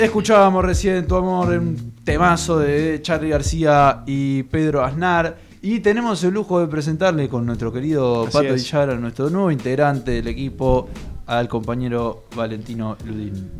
[0.00, 5.36] Escuchábamos recién Tu Amor, un temazo de Charlie García y Pedro Aznar.
[5.62, 10.28] Y tenemos el lujo de presentarle con nuestro querido Pato Villara, nuestro nuevo integrante del
[10.28, 10.88] equipo,
[11.30, 13.52] al compañero Valentino Ludín.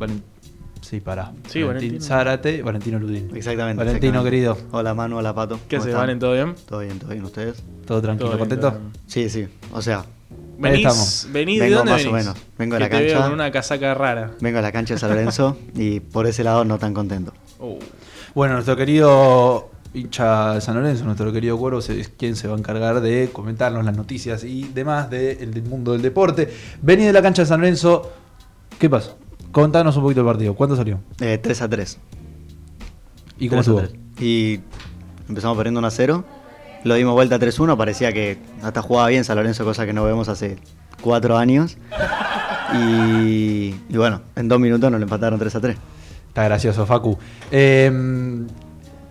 [0.81, 1.33] Sí, para.
[1.49, 3.31] Sí, Valentín Zárate, Valentino Ludín.
[3.33, 3.85] Exactamente.
[3.85, 4.59] Valentino, querido.
[4.73, 5.61] Hola Manu, hola Pato.
[5.69, 6.19] ¿Qué se Valen?
[6.19, 6.55] ¿Todo bien?
[6.67, 7.25] Todo bien, todo bien.
[7.25, 7.63] ¿Ustedes?
[7.87, 8.77] Todo tranquilo, ¿contento?
[9.07, 9.47] Sí, sí.
[9.73, 10.05] O sea,
[10.59, 11.29] Venís, estamos.
[11.31, 12.37] Venís, ¿de dónde más o menos.
[12.59, 13.23] Vengo de la cancha.
[13.23, 14.33] con una casaca rara.
[14.41, 17.33] Vengo a la cancha de San Lorenzo y por ese lado no tan contento.
[17.61, 17.79] Uh.
[18.35, 22.59] Bueno, nuestro querido hincha de San Lorenzo, nuestro querido Cuero, es quien se va a
[22.59, 26.53] encargar de comentarnos las noticias y demás del mundo del deporte.
[26.83, 28.13] Vení de la cancha de San Lorenzo.
[28.79, 29.19] ¿Qué pasó?
[29.53, 30.55] Contanos un poquito el partido.
[30.55, 31.01] ¿Cuánto salió?
[31.21, 31.99] Eh, 3 a 3.
[33.39, 33.83] ¿Y cómo estuvo?
[34.19, 34.61] Y
[35.29, 36.25] empezamos perdiendo 1 a 0
[36.85, 40.29] lo dimos vuelta 3-1, parecía que hasta jugaba bien San Lorenzo, cosa que no vemos
[40.29, 40.57] hace
[41.01, 41.77] cuatro años.
[42.73, 45.75] Y, bueno, en dos minutos nos lo empataron 3-3.
[46.29, 47.19] Está gracioso, Facu.
[47.51, 48.47] Em,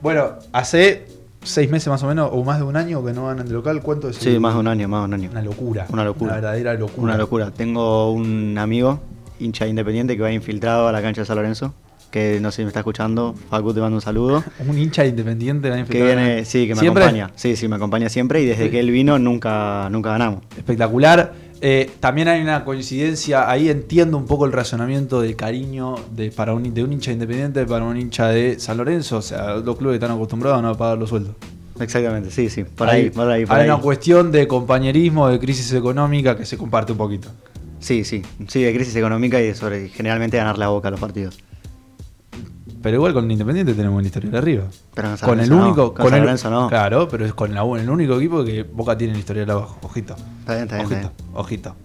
[0.02, 1.08] bueno, hace
[1.44, 3.82] seis meses más o menos, o más de un año que no van al local.
[3.82, 4.18] ¿Cuánto es?
[4.18, 5.30] Sí, más de un año, más de un año.
[5.32, 5.88] Una locura.
[5.90, 6.34] Una locura.
[6.34, 7.04] Una verdadera locura.
[7.04, 7.52] Una locura.
[7.52, 9.00] Tengo un amigo,
[9.40, 11.74] hincha independiente, que va infiltrado a la cancha de San Lorenzo
[12.10, 13.36] que no sé si me está escuchando.
[13.50, 14.44] Facu, te mando un saludo.
[14.68, 17.32] Un hincha independiente que viene, sí, que me acompaña.
[17.36, 20.44] Sí, sí, me acompaña siempre y desde que él vino nunca, nunca ganamos.
[20.58, 21.34] Espectacular.
[21.62, 26.54] Eh, también hay una coincidencia, ahí entiendo un poco el razonamiento de cariño de, para
[26.54, 29.18] un, de un hincha independiente para un hincha de San Lorenzo.
[29.18, 31.36] O sea, los clubes están acostumbrados a no pagar los sueldos.
[31.80, 33.46] Exactamente, sí, sí, por ahí, por ahí.
[33.48, 37.30] hay una cuestión de compañerismo, de crisis económica que se comparte un poquito.
[37.80, 41.38] Sí, sí, sí, de crisis económica y sobre generalmente ganar la boca a los partidos
[42.82, 44.64] Pero igual con el Independiente tenemos el historial arriba.
[44.94, 45.94] Pero con el no, único.
[45.94, 46.70] con con el, Lorenzo no.
[46.70, 49.78] Claro, pero es con la, el único equipo que Boca tiene el historial abajo.
[49.82, 50.16] Ojito.
[50.40, 51.32] Está bien, está bien, ojito, está bien.
[51.34, 51.76] ojito.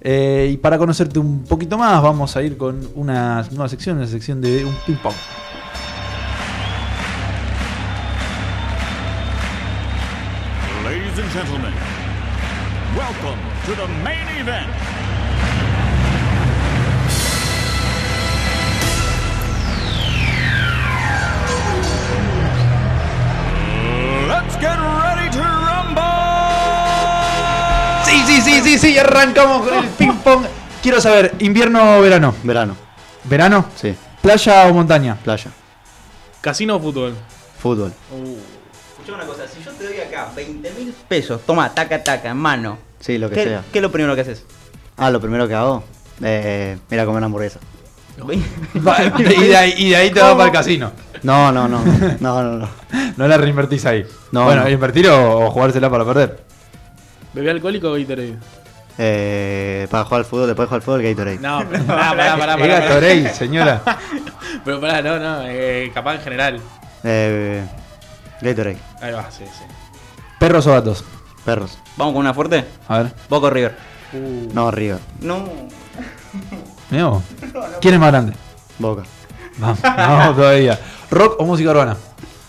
[0.00, 4.06] Eh, y para conocerte un poquito más, vamos a ir con una nueva sección, una
[4.06, 5.14] sección de un ping-pong.
[10.84, 11.74] Ladies and gentlemen,
[12.96, 15.07] welcome to the main event.
[28.28, 30.44] Sí, sí, sí, sí, arrancamos con el ping-pong.
[30.82, 32.34] Quiero saber, invierno o verano.
[32.42, 32.76] Verano,
[33.24, 33.64] ¿Verano?
[33.74, 33.96] sí.
[34.20, 35.16] ¿Playa o montaña?
[35.16, 35.50] Playa.
[36.42, 37.14] Casino o fútbol.
[37.58, 37.90] Fútbol.
[38.90, 42.36] Escuchame una cosa, si yo te doy acá 20 mil pesos, toma, taca, taca, en
[42.36, 42.76] mano.
[43.00, 43.64] Sí, lo que ¿Qué, sea.
[43.72, 44.44] ¿Qué es lo primero que haces?
[44.98, 45.82] Ah, lo primero que hago,
[46.22, 47.60] eh, ir a comer una hamburguesa.
[49.18, 50.92] Y, de ahí, y de ahí te vas para el casino.
[51.22, 51.82] No, no, no.
[52.20, 52.68] No, no, no.
[53.16, 54.04] No la reinvertís ahí.
[54.32, 54.68] No, bueno, no.
[54.68, 56.47] invertir o, o jugársela para perder.
[57.38, 58.34] ¿Bebé alcohólico o Gatorade?
[58.98, 61.38] Eh, para jugar al fútbol, después de jugar al fútbol, Gatorade.
[61.38, 62.56] No, pero pará, pará, pará.
[62.58, 63.82] Pará, Gatorade, señora.
[64.64, 66.60] Pero pará, no, no, eh, capaz en general.
[67.04, 67.64] Eh,
[68.40, 68.78] Gatorade.
[69.00, 69.62] Ahí va, sí, sí.
[70.40, 71.04] ¿Perros o gatos?
[71.44, 71.78] Perros.
[71.96, 72.64] ¿Vamos con una fuerte?
[72.88, 73.12] A ver.
[73.28, 73.76] Boca o River.
[74.52, 74.98] No, River.
[75.20, 75.44] No.
[76.90, 77.22] Vos.
[77.80, 78.32] ¿Quién es más grande?
[78.80, 79.04] Boca.
[79.58, 80.76] Vamos, vamos todavía.
[81.12, 81.96] ¿Rock o música urbana?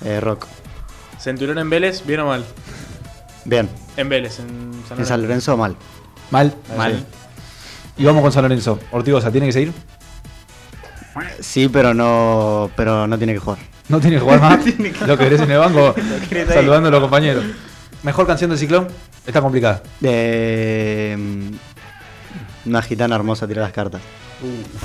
[0.04, 0.48] Eh, rock.
[1.20, 2.44] ¿Centurión en Vélez, bien o mal?
[3.46, 3.70] Bien.
[3.98, 5.76] En Vélez, en San En San Lorenzo, mal.
[6.32, 6.54] Mal.
[6.78, 7.06] Mal.
[7.98, 8.80] Y vamos con San Lorenzo.
[8.92, 9.74] Ortigosa, ¿tiene que seguir?
[11.40, 13.60] Sí, pero no, pero no tiene que jugar.
[13.90, 14.60] No tiene que jugar más.
[15.08, 15.96] Lo que querés en el banco,
[16.48, 17.44] saludando a los compañeros.
[18.04, 18.88] ¿Mejor canción de Ciclón?
[19.26, 19.82] Está complicada.
[20.02, 21.18] Eh,
[22.66, 24.02] una gitana hermosa tira las cartas.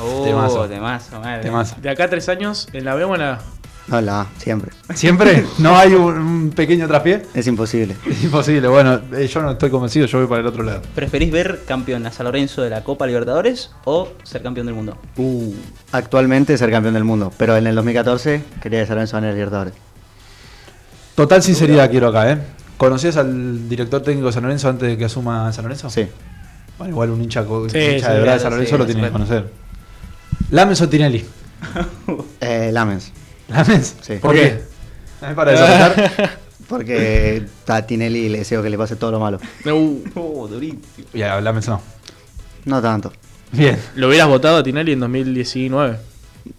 [0.00, 0.68] Oh, Temazo.
[0.68, 1.42] temazo, madre.
[1.42, 1.76] Temazo.
[1.80, 3.38] De acá a tres años, ¿en la B o en la A?
[3.86, 4.70] No, la A, siempre.
[4.94, 5.44] ¿Siempre?
[5.58, 7.22] ¿No hay un, un pequeño traspié?
[7.34, 7.94] Es imposible.
[8.08, 8.66] Es imposible.
[8.68, 10.80] Bueno, eh, yo no estoy convencido, yo voy para el otro lado.
[10.94, 14.96] ¿Preferís ver campeón a San Lorenzo de la Copa Libertadores o ser campeón del mundo?
[15.92, 19.36] Actualmente ser campeón del mundo, pero en el 2014 quería que San Lorenzo ganara el
[19.36, 19.74] Libertadores.
[21.14, 22.38] Total sinceridad quiero acá, ¿eh?
[22.78, 25.90] ¿Conocías al director técnico de San Lorenzo antes de que asuma San Lorenzo?
[25.90, 26.06] Sí.
[26.78, 29.02] Bueno, igual un hincha, Sí, hincha sí, de verdad de San Lorenzo sí, lo tiene
[29.02, 29.50] que conocer.
[30.50, 31.24] ¿Lames o Tinelli?
[32.40, 33.12] Eh, Lamens.
[33.54, 33.96] ¿Lames?
[34.00, 34.14] Sí.
[34.16, 34.62] ¿Por qué?
[35.26, 36.38] Es para desatar.
[36.68, 39.38] Porque a Tinelli le deseo que le pase todo lo malo.
[39.66, 40.80] Uh, Oh, durísimo.
[41.12, 41.80] y a Lames no.
[42.64, 43.12] No tanto.
[43.52, 43.78] Bien.
[43.94, 45.98] ¿Lo hubieras votado a Tinelli en 2019?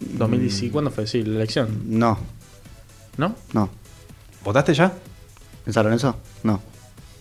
[0.00, 1.06] 2019, ¿cuándo fue?
[1.06, 1.82] Sí, la elección.
[1.86, 2.18] No,
[3.16, 3.34] ¿No?
[3.52, 3.70] no.
[4.44, 4.92] ¿Votaste ya?
[5.66, 6.16] ¿En San Lorenzo?
[6.42, 6.60] No.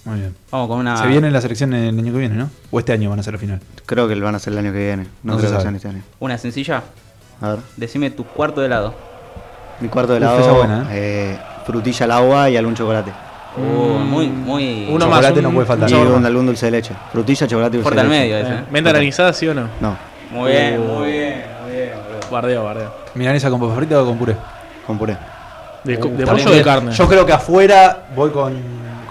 [0.06, 0.36] Muy bien.
[0.52, 0.98] Vamos con una.
[0.98, 2.50] Se viene la selección el año que viene, ¿no?
[2.70, 3.60] O este año van a ser la final.
[3.88, 5.04] Creo que lo van a hacer el año que viene.
[5.24, 6.04] No, No se creo que sean este año.
[6.20, 6.84] Una sencilla.
[7.42, 7.60] A ver.
[7.76, 8.94] Decime tu cuarto de helado.
[9.80, 13.12] Mi cuarto de Uf, helado, buena, eh, frutilla al agua y algún chocolate.
[13.58, 14.86] Oh, muy, muy.
[14.90, 15.38] Uno Chocolate más.
[15.38, 15.90] un- no puede faltar.
[15.90, 16.94] Y un algún dulce de leche.
[17.12, 18.50] Frutilla, chocolate y dulce Fuerte de al medio ese.
[18.52, 18.64] Eh, ¿eh?
[18.72, 19.68] ¿Venta granizada, sí o no?
[19.80, 19.96] No,
[20.32, 20.84] Muy bien, Uh.
[21.00, 21.92] muy bien, muy bien.
[22.32, 22.92] Bardeo, bardeo.
[23.16, 24.36] ¿Milanesa con papas fritas o con puré?
[24.86, 25.18] con puré.
[25.84, 26.92] ¿De, co- de pollo o de carne?
[26.92, 28.54] Yo creo que afuera voy con,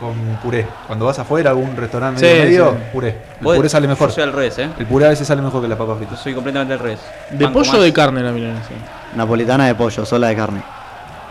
[0.04, 0.66] con puré.
[0.86, 2.76] Cuando vas afuera a algún restaurante Sí, medio, medio, sí.
[2.92, 3.08] puré.
[3.40, 4.08] El puré sale mejor.
[4.08, 4.68] Yo soy al revés, ¿eh?
[4.78, 6.20] El puré a veces sale mejor que las papas Yo fritas.
[6.20, 7.00] soy completamente al revés.
[7.30, 8.68] ¿De Banco pollo o de carne la milanesa?
[9.16, 10.62] Napolitana de pollo, sola de carne.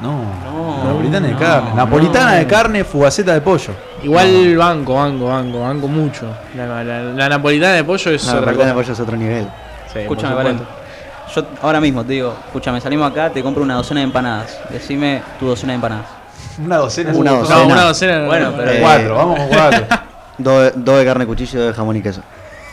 [0.02, 0.12] No,
[0.44, 1.74] No, napolitana de no, carne.
[1.76, 2.38] Napolitana no.
[2.38, 3.74] de carne, fugaceta de pollo.
[4.04, 6.26] Igual banco, banco, banco, banco mucho.
[6.56, 9.48] La, la- la napolitana de pollo es La napolitana de pollo es otro nivel.
[9.94, 10.60] Sí, Escúchame, por Valen.
[10.60, 10.84] supuesto.
[11.36, 14.60] Yo ahora mismo te digo, escúchame, salimos acá, te compro una docena de empanadas.
[14.70, 16.06] Decime tu docena de empanadas.
[16.60, 17.12] Una docena.
[17.14, 17.60] Una docena.
[17.60, 18.26] No, una docena.
[18.26, 19.86] Bueno, pero- Eh, Cuatro, vamos con cuatro.
[20.38, 22.22] Dos de, dos de carne cuchillo y dos de jamón y queso.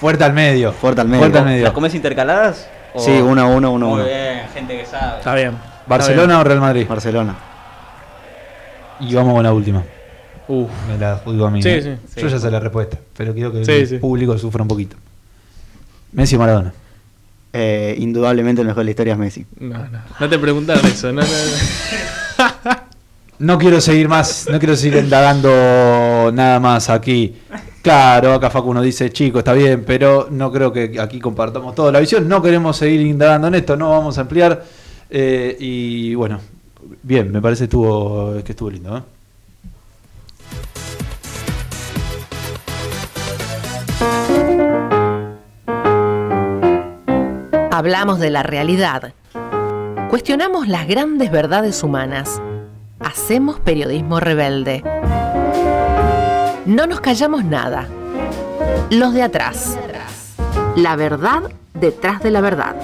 [0.00, 0.72] Fuerte al medio.
[0.72, 1.20] Fuerte al medio.
[1.20, 1.64] Fuerte al medio.
[1.64, 2.66] ¿Las comes intercaladas?
[2.94, 4.04] o- Sí, uno a uno, uno a Muy uno.
[4.08, 5.18] bien, gente que sabe.
[5.18, 5.52] Está bien.
[5.86, 6.86] ¿Barcelona o Real Madrid?
[6.88, 7.34] Barcelona.
[9.00, 9.82] Y vamos con la última.
[10.48, 10.70] Uf.
[10.88, 11.62] Me la juzgo a mí.
[11.62, 11.98] Sí, ¿eh?
[12.14, 12.20] sí.
[12.20, 13.98] Yo ya sé la respuesta, pero quiero que Sí, el sí.
[13.98, 14.96] público sufra un poquito.
[16.12, 16.72] Messi o Maradona.
[17.52, 19.46] Eh, indudablemente el mejor de la historia es Messi.
[19.58, 19.98] No, no.
[20.18, 21.12] No te preguntaron eso.
[21.12, 22.70] No, no, no.
[23.40, 27.38] No quiero seguir más, no quiero seguir indagando nada más aquí.
[27.80, 32.00] Claro, acá Facundo dice, chico, está bien, pero no creo que aquí compartamos toda la
[32.00, 32.28] visión.
[32.28, 34.62] No queremos seguir indagando en esto, no vamos a ampliar.
[35.08, 36.38] Eh, y bueno,
[37.02, 38.98] bien, me parece que estuvo lindo.
[38.98, 39.02] ¿eh?
[47.70, 49.14] Hablamos de la realidad.
[50.10, 52.42] Cuestionamos las grandes verdades humanas.
[53.00, 54.82] Hacemos periodismo rebelde.
[56.66, 57.88] No nos callamos nada.
[58.90, 59.78] Los de atrás.
[60.76, 61.42] La verdad
[61.74, 62.76] detrás de la verdad.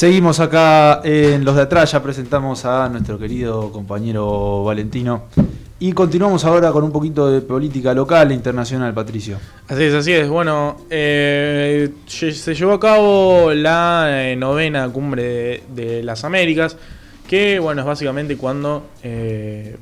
[0.00, 5.24] Seguimos acá en Los de Atrás, ya presentamos a nuestro querido compañero Valentino,
[5.82, 9.38] y continuamos ahora con un poquito de política local e internacional, Patricio.
[9.66, 10.28] Así es, así es.
[10.28, 16.76] Bueno, eh, se llevó a cabo la eh, novena cumbre de, de, las Américas,
[17.26, 19.78] que bueno, es básicamente cuando, eh,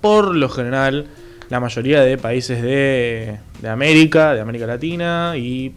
[0.00, 1.08] por lo general,
[1.50, 5.74] la mayoría de países de, de América, de América Latina y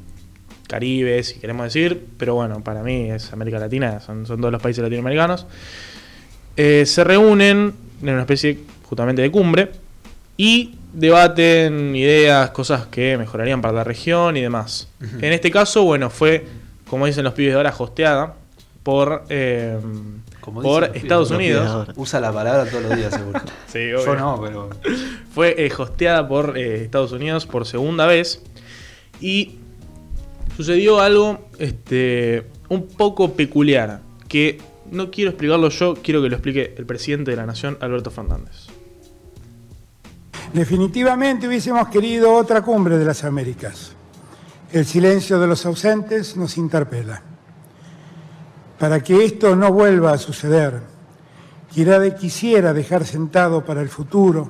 [0.66, 4.62] Caribe, si queremos decir, pero bueno, para mí es América Latina, son, son todos los
[4.62, 5.46] países latinoamericanos,
[6.56, 9.72] se reúnen en una especie justamente de cumbre
[10.36, 14.90] y debaten ideas, cosas que mejorarían para la región y demás.
[15.00, 15.24] Uh -huh.
[15.24, 16.46] En este caso, bueno, fue,
[16.90, 18.36] como dicen los pibes de ahora, hosteada
[18.84, 19.80] por, eh,
[20.42, 21.88] por Estados Unidos.
[21.96, 23.40] Usa la palabra todos los días, seguro.
[23.68, 24.70] sí, Yo no, pero...
[25.34, 28.42] Fue eh, hosteada por eh, Estados Unidos por segunda vez
[29.22, 29.56] y
[30.58, 34.60] sucedió algo este, un poco peculiar, que
[34.92, 38.71] no quiero explicarlo yo, quiero que lo explique el presidente de la Nación, Alberto Fernández.
[40.54, 43.94] Definitivamente hubiésemos querido otra cumbre de las Américas.
[44.72, 47.22] El silencio de los ausentes nos interpela.
[48.78, 50.82] Para que esto no vuelva a suceder,
[52.20, 54.50] quisiera dejar sentado para el futuro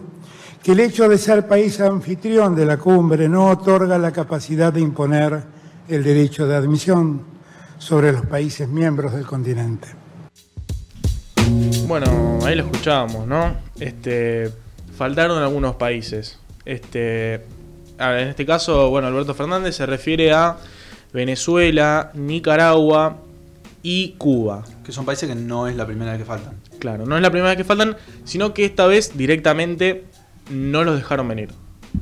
[0.64, 4.82] que el hecho de ser país anfitrión de la cumbre no otorga la capacidad de
[4.82, 5.44] imponer
[5.88, 7.22] el derecho de admisión
[7.78, 9.88] sobre los países miembros del continente.
[11.88, 13.56] Bueno, ahí lo escuchábamos, ¿no?
[13.80, 14.52] Este,
[14.96, 16.40] faltaron algunos países.
[16.66, 17.36] Este,
[17.98, 20.58] en este caso, bueno, Alberto Fernández se refiere a
[21.14, 23.18] Venezuela, Nicaragua
[23.84, 24.64] y Cuba.
[24.84, 26.56] Que son países que no es la primera vez que faltan.
[26.80, 30.06] Claro, no es la primera vez que faltan, sino que esta vez directamente
[30.50, 31.50] no los dejaron venir.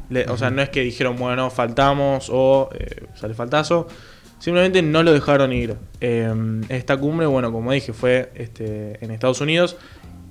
[0.10, 3.88] Le, o sea, no es que dijeron, bueno, faltamos o eh, sale faltazo.
[4.40, 5.76] Simplemente no lo dejaron ir.
[6.00, 6.34] Eh,
[6.70, 9.76] esta cumbre, bueno, como dije, fue este, en Estados Unidos.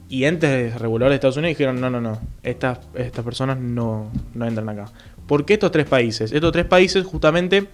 [0.09, 4.11] Y antes de reguladores de Estados Unidos dijeron, no, no, no, estas, estas personas no,
[4.35, 4.87] no entran acá.
[5.27, 6.33] ¿Por qué estos tres países?
[6.33, 7.68] Estos tres países justamente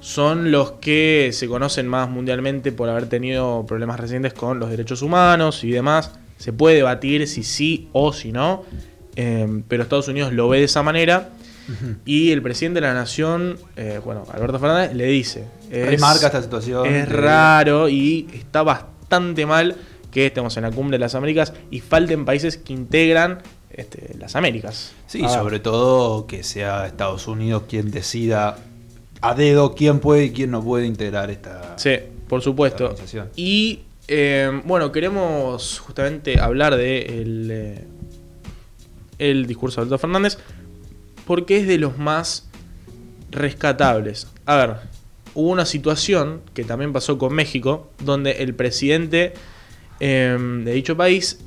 [0.00, 5.02] son los que se conocen más mundialmente por haber tenido problemas recientes con los derechos
[5.02, 6.12] humanos y demás.
[6.38, 8.62] Se puede debatir si sí o si no.
[9.16, 11.30] Eh, pero Estados Unidos lo ve de esa manera.
[11.68, 11.96] Uh -huh.
[12.04, 16.40] Y el presidente de la nación, eh, bueno, Alberto Fernández, le dice: es, Remarca esta
[16.40, 16.86] situación.
[16.86, 19.74] Es raro y está bastante mal
[20.10, 23.38] que estemos en la cumbre de las Américas y falten países que integran
[23.70, 24.92] este, las Américas.
[25.06, 25.28] Sí, ah.
[25.28, 28.58] sobre todo que sea Estados Unidos quien decida
[29.20, 31.78] a dedo quién puede y quién no puede integrar esta.
[31.78, 31.96] Sí,
[32.28, 32.94] por supuesto.
[33.34, 37.84] Y eh, bueno, queremos justamente hablar de el, eh,
[39.18, 40.38] el discurso de Alberto Fernández
[41.26, 42.48] porque es de los más
[43.30, 44.28] rescatables.
[44.46, 44.76] A ver,
[45.34, 49.34] hubo una situación que también pasó con México, donde el presidente
[50.00, 51.40] eh, de dicho país,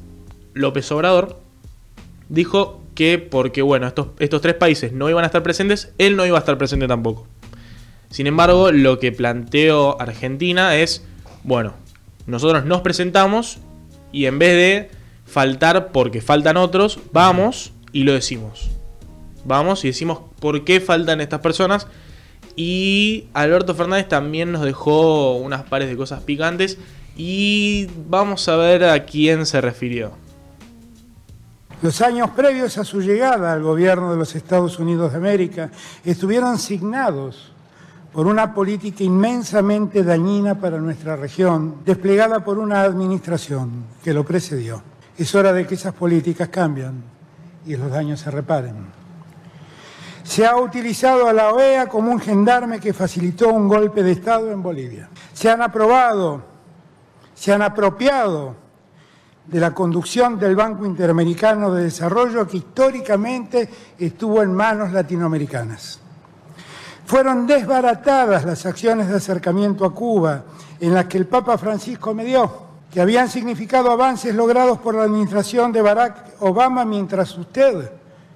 [0.54, 1.40] López Obrador,
[2.30, 6.26] dijo que porque bueno, estos, estos tres países no iban a estar presentes, él no
[6.26, 7.28] iba a estar presente tampoco.
[8.10, 11.04] Sin embargo, lo que planteó Argentina es,
[11.44, 11.74] bueno,
[12.26, 13.60] nosotros nos presentamos
[14.12, 18.72] y en vez de faltar porque faltan otros, vamos y lo decimos.
[19.46, 21.88] Vamos y decimos por qué faltan estas personas.
[22.56, 26.78] Y Alberto Fernández también nos dejó unas pares de cosas picantes.
[27.22, 30.12] Y vamos a ver a quién se refirió.
[31.82, 35.70] Los años previos a su llegada al gobierno de los Estados Unidos de América
[36.06, 37.52] estuvieron signados
[38.14, 44.82] por una política inmensamente dañina para nuestra región, desplegada por una administración que lo precedió.
[45.18, 47.04] Es hora de que esas políticas cambien
[47.66, 48.78] y los daños se reparen.
[50.24, 54.50] Se ha utilizado a la OEA como un gendarme que facilitó un golpe de Estado
[54.54, 55.10] en Bolivia.
[55.34, 56.59] Se han aprobado,
[57.40, 58.54] se han apropiado
[59.46, 66.00] de la conducción del Banco Interamericano de Desarrollo que históricamente estuvo en manos latinoamericanas.
[67.06, 70.44] Fueron desbaratadas las acciones de acercamiento a Cuba
[70.82, 75.04] en las que el Papa Francisco me dio que habían significado avances logrados por la
[75.04, 77.90] administración de Barack Obama mientras usted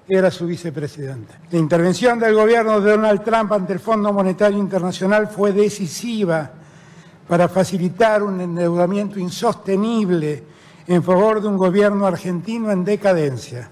[0.08, 1.34] era su vicepresidente.
[1.51, 6.62] La intervención del gobierno de Donald Trump ante el Fondo Monetario Internacional fue decisiva
[7.28, 10.43] para facilitar un endeudamiento insostenible
[10.88, 13.69] en favor de un gobierno argentino en decadencia.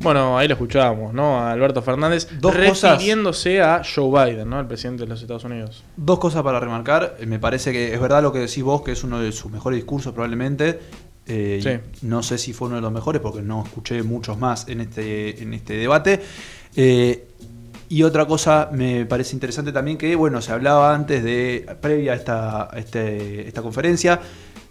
[0.00, 1.40] Bueno, ahí lo escuchábamos, ¿no?
[1.40, 4.60] A Alberto Fernández Dos refiriéndose cosas, a Joe Biden, ¿no?
[4.60, 5.82] El presidente de los Estados Unidos.
[5.96, 7.16] Dos cosas para remarcar.
[7.26, 9.76] Me parece que es verdad lo que decís vos, que es uno de sus mejores
[9.76, 10.78] discursos probablemente.
[11.26, 12.06] Eh, sí.
[12.06, 15.42] No sé si fue uno de los mejores porque no escuché muchos más en este,
[15.42, 16.22] en este debate.
[16.76, 17.27] Eh,
[17.88, 22.16] Y otra cosa me parece interesante también que, bueno, se hablaba antes de, previa a
[22.16, 24.20] esta, este- esta conferencia,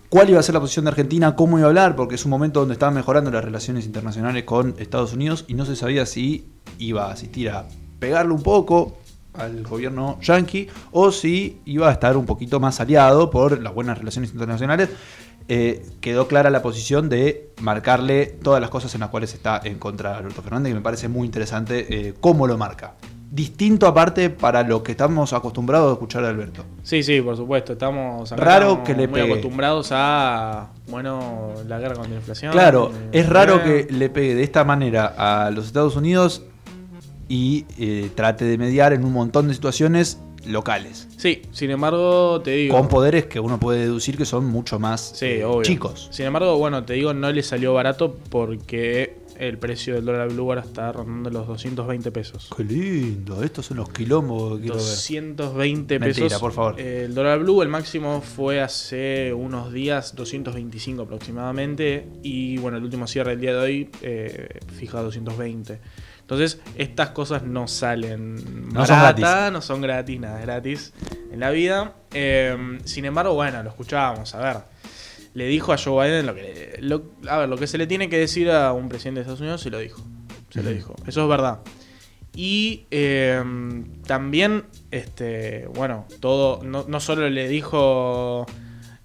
[0.09, 2.31] cuál iba a ser la posición de Argentina, cómo iba a hablar, porque es un
[2.31, 6.45] momento donde estaban mejorando las relaciones internacionales con Estados Unidos y no se sabía si
[6.77, 7.65] iba a asistir a
[7.99, 8.97] pegarle un poco
[9.33, 13.97] al gobierno yanqui o si iba a estar un poquito más aliado por las buenas
[13.97, 14.89] relaciones internacionales.
[15.49, 19.79] Eh, quedó clara la posición de marcarle todas las cosas en las cuales está en
[19.79, 22.95] contra de Alberto Fernández, que me parece muy interesante eh, cómo lo marca.
[23.29, 26.63] Distinto aparte para lo que estamos acostumbrados a escuchar de Alberto.
[26.83, 27.73] Sí, sí, por supuesto.
[27.73, 29.31] Estamos Raro que le muy pegue.
[29.33, 32.51] acostumbrados a, bueno, la guerra contra la inflación.
[32.53, 36.43] Claro, Eh, es raro que le pegue de esta manera a los Estados Unidos
[37.27, 41.07] y eh, trate de mediar en un montón de situaciones locales.
[41.17, 42.77] Sí, sin embargo, te digo.
[42.77, 45.63] Con poderes que uno puede deducir que son mucho más Sí, eh, obvio.
[45.63, 46.07] chicos.
[46.11, 50.45] Sin embargo, bueno, te digo, no le salió barato porque el precio del dólar blue
[50.49, 52.49] ahora está rondando los 220 pesos.
[52.57, 54.83] Qué lindo, estos son los quilombos que quiero ver.
[54.85, 56.39] 220 Mentira, pesos.
[56.41, 56.79] por favor.
[56.79, 62.07] El dólar blue, el máximo fue hace unos días, 225 aproximadamente.
[62.23, 65.79] Y bueno, el último cierre del día de hoy eh, fija 220.
[66.27, 68.35] Entonces, estas cosas no salen
[68.73, 69.25] No son gratis.
[69.53, 70.93] no son gratis, nada es gratis
[71.31, 71.93] en la vida.
[72.13, 74.57] Eh, sin embargo, bueno, lo escuchábamos, a ver.
[75.33, 78.09] Le dijo a Joe Biden lo que, lo- a ver, lo que se le tiene
[78.09, 80.01] que decir a un presidente de Estados Unidos, se lo dijo.
[80.49, 80.95] Se lo dijo.
[81.07, 81.59] Eso es verdad.
[82.35, 83.41] Y eh,
[84.05, 88.45] también, este, bueno, todo, no, no solo le dijo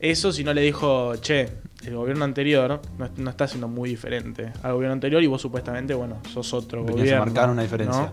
[0.00, 1.48] eso, sino le dijo, che,
[1.84, 5.94] el gobierno anterior no, no está siendo muy diferente al gobierno anterior y vos supuestamente,
[5.94, 7.24] bueno, sos otro Venías a gobierno.
[7.26, 8.02] marcar una diferencia.
[8.02, 8.12] ¿no?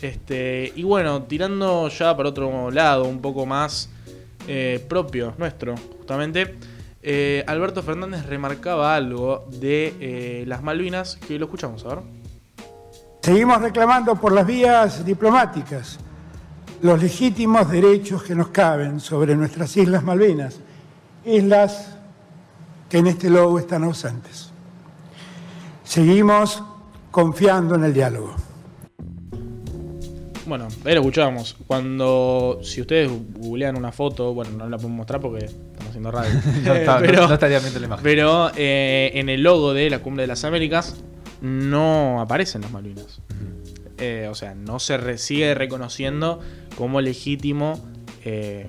[0.00, 3.88] Este, y bueno, tirando ya para otro lado, un poco más
[4.46, 6.54] eh, propio, nuestro, justamente,
[7.02, 11.98] eh, Alberto Fernández remarcaba algo de eh, las Malvinas, que lo escuchamos, a ver.
[13.22, 15.98] Seguimos reclamando por las vías diplomáticas
[16.82, 20.60] los legítimos derechos que nos caben sobre nuestras Islas Malvinas,
[21.24, 21.95] islas
[22.88, 24.50] que en este logo están ausentes.
[25.84, 26.62] Seguimos
[27.10, 28.34] confiando en el diálogo.
[30.46, 31.56] Bueno, ahí lo escuchábamos.
[31.66, 36.30] Cuando, si ustedes googlean una foto, bueno, no la podemos mostrar porque estamos haciendo radio.
[36.64, 38.04] No está- no- no estaría viendo la imagen.
[38.04, 40.96] Pero eh, en el logo de la Cumbre de las Américas
[41.40, 43.20] no aparecen las Malvinas.
[43.98, 46.38] Eh, o sea, no se re- sigue reconociendo
[46.76, 47.80] como legítimo,
[48.24, 48.68] eh,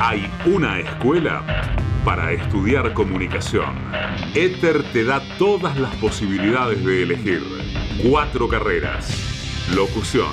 [0.00, 3.74] Hay una escuela para estudiar comunicación.
[4.34, 7.42] Éter te da todas las posibilidades de elegir.
[8.02, 9.66] Cuatro carreras.
[9.74, 10.32] Locución,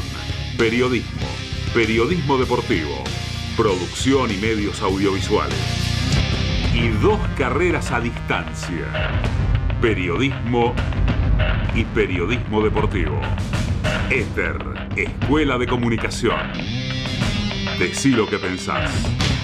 [0.58, 1.28] periodismo,
[1.74, 3.04] periodismo deportivo,
[3.56, 5.58] producción y medios audiovisuales.
[6.74, 8.86] Y dos carreras a distancia.
[9.82, 10.74] Periodismo
[11.76, 13.20] y periodismo deportivo.
[14.10, 14.58] Éter,
[14.96, 16.40] Escuela de Comunicación.
[17.78, 18.90] Decí lo que pensás.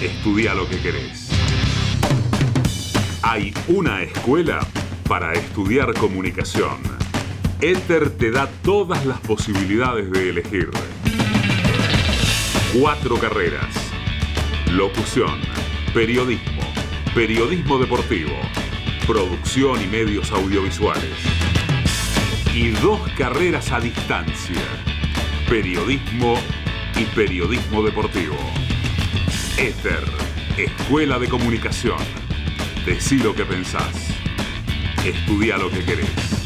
[0.00, 1.23] Estudia lo que querés.
[3.26, 4.60] Hay una escuela
[5.08, 6.76] para estudiar comunicación.
[7.62, 10.70] Éter te da todas las posibilidades de elegir.
[12.78, 13.74] Cuatro carreras.
[14.70, 15.40] Locución,
[15.94, 16.60] periodismo,
[17.14, 18.36] periodismo deportivo,
[19.06, 21.16] producción y medios audiovisuales.
[22.52, 24.62] Y dos carreras a distancia.
[25.48, 26.34] Periodismo
[26.94, 28.36] y periodismo deportivo.
[29.56, 30.04] Éter,
[30.58, 32.23] Escuela de Comunicación.
[32.86, 33.94] Decí lo que pensás.
[35.06, 36.43] Estudia lo que querés.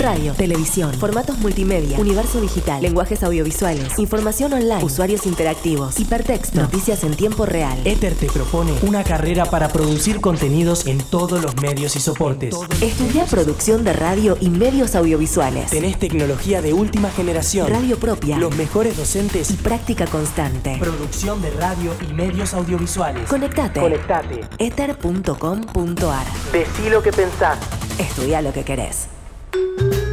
[0.00, 7.14] Radio, televisión, formatos multimedia, universo digital, lenguajes audiovisuales, información online, usuarios interactivos, hipertexto, noticias en
[7.14, 7.78] tiempo real.
[7.84, 12.54] Ether te propone una carrera para producir contenidos en todos los medios y soportes.
[12.80, 15.70] Estudia producción de radio y medios audiovisuales.
[15.70, 20.78] Tenés tecnología de última generación, Radio propia los mejores docentes y práctica constante.
[20.80, 23.28] producción de radio y medios audiovisuales.
[23.28, 23.80] Conectate.
[23.80, 24.40] Conectate.
[24.58, 26.26] Ether.com.ar.
[26.52, 27.58] Decí lo que pensás.
[27.98, 29.19] Estudia lo que querés.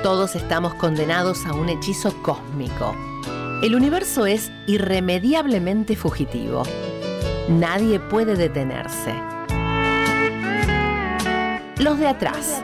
[0.04, 2.94] Todos estamos condenados a un hechizo cósmico.
[3.64, 6.62] El universo es irremediablemente fugitivo.
[7.48, 9.12] Nadie puede detenerse.
[11.78, 12.62] Los de atrás.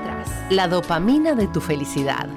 [0.50, 2.28] La dopamina de tu felicidad.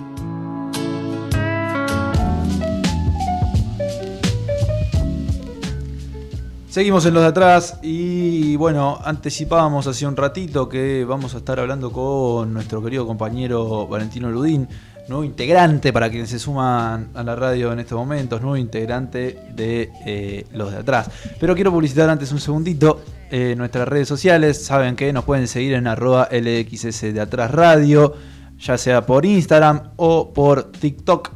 [6.70, 11.60] Seguimos en los de atrás y bueno, anticipábamos hace un ratito que vamos a estar
[11.60, 14.70] hablando con nuestro querido compañero Valentino Ludín,
[15.10, 19.92] nuevo integrante para quienes se suman a la radio en estos momentos, nuevo integrante de
[20.06, 21.10] eh, los de atrás.
[21.42, 23.02] Pero quiero publicitar antes un segundito
[23.32, 28.14] eh, nuestras redes sociales, saben que nos pueden seguir en arroba LXS de atrás radio,
[28.60, 31.32] ya sea por Instagram o por TikTok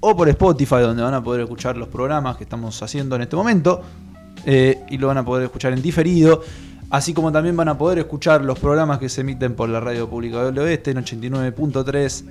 [0.00, 3.36] o por Spotify, donde van a poder escuchar los programas que estamos haciendo en este
[3.36, 3.82] momento.
[4.44, 6.42] eh, y lo van a poder escuchar en diferido.
[6.90, 10.10] Así como también van a poder escuchar los programas que se emiten por la Radio
[10.10, 12.24] Pública del Oeste en 89.3,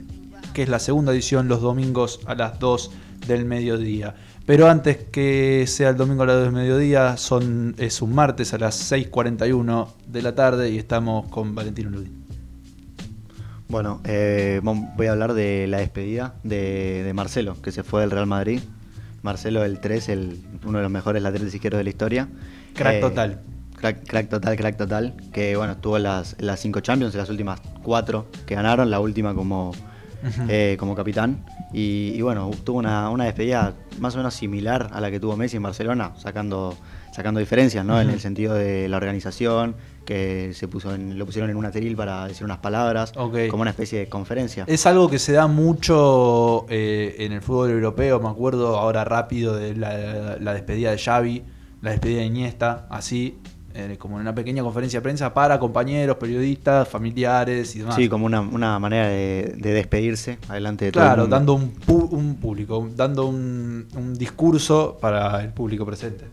[0.54, 2.92] que es la segunda edición los domingos a las 2
[3.28, 4.14] del mediodía.
[4.46, 8.54] Pero antes que sea el domingo a las 2 del mediodía, son, es un martes
[8.54, 12.26] a las 6.41 de la tarde y estamos con Valentino Ludín.
[13.68, 18.12] Bueno, eh, voy a hablar de la despedida de, de Marcelo, que se fue del
[18.12, 18.60] Real Madrid.
[19.22, 22.28] Marcelo, el 3, el, uno de los mejores laterales izquierdos de la historia.
[22.74, 23.42] Crack Eh, total.
[23.76, 25.16] Crack, crack total, crack total.
[25.32, 29.72] Que bueno, tuvo las, las cinco Champions, las últimas cuatro que ganaron, la última como,
[30.50, 31.44] Eh, como capitán.
[31.74, 35.36] Y, y bueno, tuvo una, una despedida más o menos similar a la que tuvo
[35.38, 36.76] Messi en Barcelona, sacando,
[37.12, 38.00] sacando diferencias, ¿no?
[38.00, 41.96] En el sentido de la organización, que se puso en- lo pusieron en un atril
[41.96, 43.14] para decir unas palabras,
[43.50, 44.66] como una especie de conferencia.
[44.68, 45.48] Es algo que se da
[45.92, 50.98] mucho eh, en el fútbol europeo, me acuerdo ahora rápido de la, la despedida de
[50.98, 51.44] Xavi,
[51.82, 53.38] la despedida de Iniesta, así,
[53.74, 57.96] eh, como en una pequeña conferencia de prensa para compañeros, periodistas, familiares y demás.
[57.96, 61.74] Sí, como una, una manera de, de despedirse adelante de todo el Claro, dando un,
[61.76, 66.26] pu- un público, dando un, un discurso para el público presente.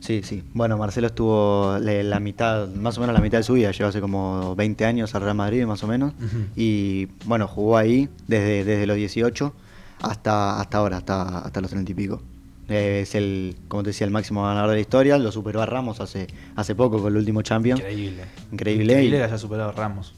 [0.00, 0.42] Sí, sí.
[0.52, 4.02] Bueno, Marcelo estuvo la mitad, más o menos la mitad de su vida, llegó hace
[4.02, 6.12] como 20 años al Real Madrid, más o menos.
[6.54, 9.54] Y bueno, jugó ahí desde, desde los 18
[10.02, 12.20] hasta, hasta ahora, hasta, hasta los 30 y pico.
[12.68, 15.18] Eh, es el, como te decía, el máximo ganador de la historia.
[15.18, 17.80] Lo superó a Ramos hace, hace poco con el último Champions.
[17.80, 18.24] Increíble.
[18.52, 18.84] Increíble.
[18.92, 20.14] Increíble que haya superado a Ramos.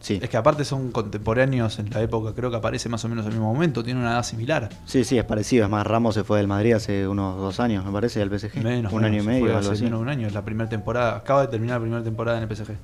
[0.00, 0.18] Sí.
[0.22, 3.32] Es que aparte son contemporáneos en la época, creo que aparece más o menos al
[3.32, 4.70] mismo momento, tiene una edad similar.
[4.86, 5.64] Sí, sí, es parecido.
[5.66, 8.62] Es más, Ramos se fue del Madrid hace unos dos años, me parece, al PSG.
[8.64, 9.84] Menos, un año y medio, fue algo hace así.
[9.84, 12.44] menos de un año, es la primera temporada, acaba de terminar la primera temporada en
[12.44, 12.76] el PSG.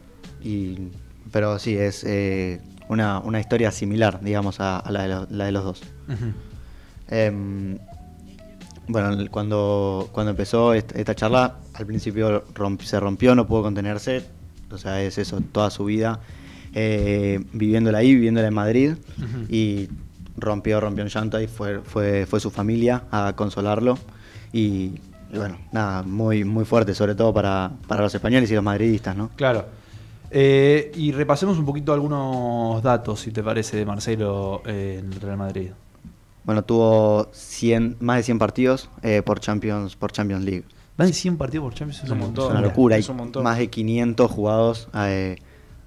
[0.43, 0.89] Y,
[1.33, 2.61] pero sí, es eh,
[2.91, 5.83] una, una historia similar, digamos, a, a la, de lo- la de los dos.
[7.09, 7.79] Em,
[8.89, 14.25] bueno, cuando, cuando empezó esta, charla, al principio romp- se rompió, no pudo contenerse.
[14.71, 16.21] O sea, es eso, toda su vida
[16.75, 18.95] eh, viviéndola ahí, viviéndola en Madrid.
[19.49, 19.89] Y
[20.37, 23.99] rompió, rompió en llanto y fue, fue, fue su familia a consolarlo.
[24.53, 24.93] Y,
[25.33, 29.17] y bueno, nada, muy, muy fuerte, sobre todo para, para los españoles y los madridistas,
[29.17, 29.31] ¿no?
[29.37, 29.67] Claro.
[30.31, 35.37] Eh, y repasemos un poquito algunos datos, si te parece, de Marcelo eh, en Real
[35.37, 35.71] Madrid.
[36.47, 40.65] Bueno, tuvo 100, más de 100 partidos eh, por, Champions, por Champions League.
[40.97, 42.47] Más de 100 partidos por Champions Es un montón.
[42.47, 42.95] Es una locura.
[42.95, 43.43] Hay Es un montón.
[43.45, 45.37] más de 500 jugados eh,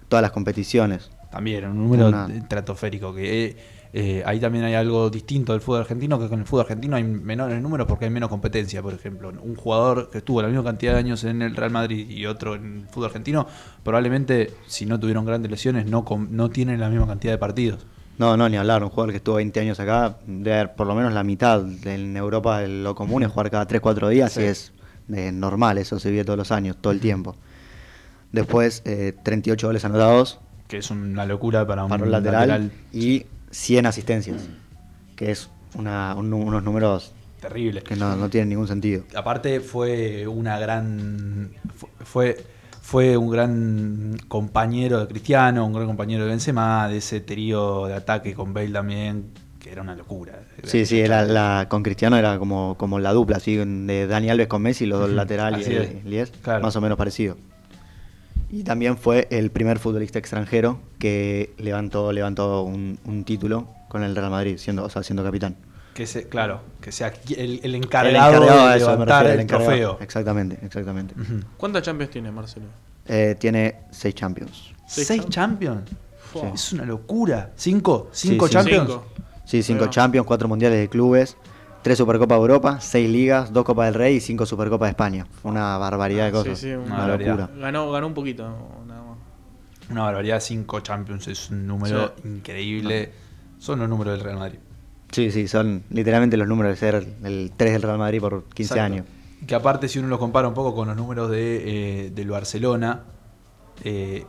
[0.08, 1.10] todas las competiciones.
[1.32, 3.14] También, un número Una- estratosférico.
[3.16, 3.58] Que eh,
[3.94, 7.04] eh, ahí también hay algo distinto del fútbol argentino, que con el fútbol argentino hay
[7.04, 8.82] menores números porque hay menos competencia.
[8.84, 12.08] Por ejemplo, un jugador que estuvo la misma cantidad de años en el Real Madrid
[12.10, 13.48] y otro en el fútbol argentino,
[13.84, 17.86] probablemente, si no tuvieron grandes lesiones, no, com- no tienen la misma cantidad de partidos.
[18.20, 18.84] No, no, ni hablar.
[18.84, 21.66] Un jugador que estuvo 20 años acá, debe haber por lo menos la mitad.
[21.88, 24.42] En Europa lo común es jugar cada 3-4 días Sí.
[24.42, 24.72] y es
[25.12, 25.78] eh, normal.
[25.80, 27.36] Eso se vive todos los años, todo el tiempo.
[28.32, 32.72] Después, eh, 38 goles anotados Que es una locura para un, para un lateral, lateral
[32.94, 34.50] y 100 asistencias.
[35.16, 37.82] Que es una- un nu- unos números terrible.
[37.82, 39.04] que no, no tienen ningún sentido.
[39.16, 41.52] Aparte fue una gran...
[41.76, 42.38] fu- Fue,
[42.90, 47.94] fue un gran compañero de Cristiano, un gran compañero de Benzema, de ese trío de
[47.94, 49.26] ataque con Bale también,
[49.60, 50.40] que era una locura.
[50.64, 54.48] Sí, sí, era la, con Cristiano era como, como la dupla, así, de Dani Alves
[54.48, 56.04] con Messi, los dos laterales y es.
[56.04, 56.64] Lies, Claro.
[56.64, 57.38] más o menos parecido.
[58.50, 64.16] Y también fue el primer futbolista extranjero que levantó, levantó un, un título con el
[64.16, 65.58] Real Madrid, siendo, o sea, siendo capitán.
[66.00, 68.40] Que se, claro, que sea el, el El encargado,
[68.70, 69.66] de eso me levantar refiero, el, encargado.
[69.70, 69.98] trofeo.
[70.00, 71.14] Exactamente, exactamente.
[71.58, 72.68] ¿Cuántas Champions tiene Marcelo?
[73.06, 74.74] Eh, tiene seis Champions.
[74.88, 75.90] ¿Seis, Champions?
[76.32, 76.40] Sí.
[76.54, 77.52] Es una locura.
[77.58, 78.08] ¿Cinco?
[78.14, 78.54] ¿Cinco sí.
[78.54, 78.92] Champions?
[79.44, 81.36] Sí, cinco Pero- Champions, cuatro Mundiales de Clubes,
[81.82, 85.28] tres Supercopa de Europa, seis ligas, dos Copas del Rey y cinco Supercopas de España.
[85.44, 86.58] Una barbaridad de cosas.
[86.60, 87.50] sí, sí, una, una locura.
[87.58, 88.44] Ganó, ganó un poquito,
[88.88, 89.18] nada más.
[89.92, 92.26] Una barbaridad, cinco Champions es un número Sí.
[92.30, 93.12] increíble.
[93.58, 94.60] Son los números del Real Madrid.
[95.12, 98.74] Sí, sí, son literalmente los números de ser el 3 del Real Madrid por 15
[98.74, 98.94] Exacto.
[98.94, 99.06] años.
[99.48, 103.04] Que aparte, si uno lo compara un poco con los números de, eh, del Barcelona,
[103.84, 104.26] eh,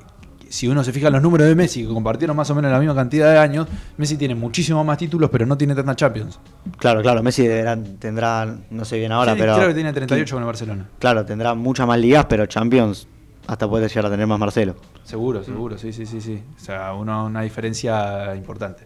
[0.48, 2.78] si uno se fija en los números de Messi, que compartieron más o menos la
[2.78, 3.66] misma cantidad de años,
[3.98, 6.40] Messi tiene muchísimos más títulos, pero no tiene tantas Champions.
[6.78, 9.54] Claro, claro, Messi deberá- tendrá, no sé bien ahora, Sí, pero...
[9.56, 10.88] creo que tiene 38 con el Barcelona.
[10.98, 13.06] Claro, tendrá muchas más ligas, pero Champions
[13.46, 14.76] hasta puede llegar a tener más Marcelo.
[15.04, 16.42] Seguro, seguro, sí, sí, sí, sí.
[16.56, 18.84] O sea, uno- una diferencia importante.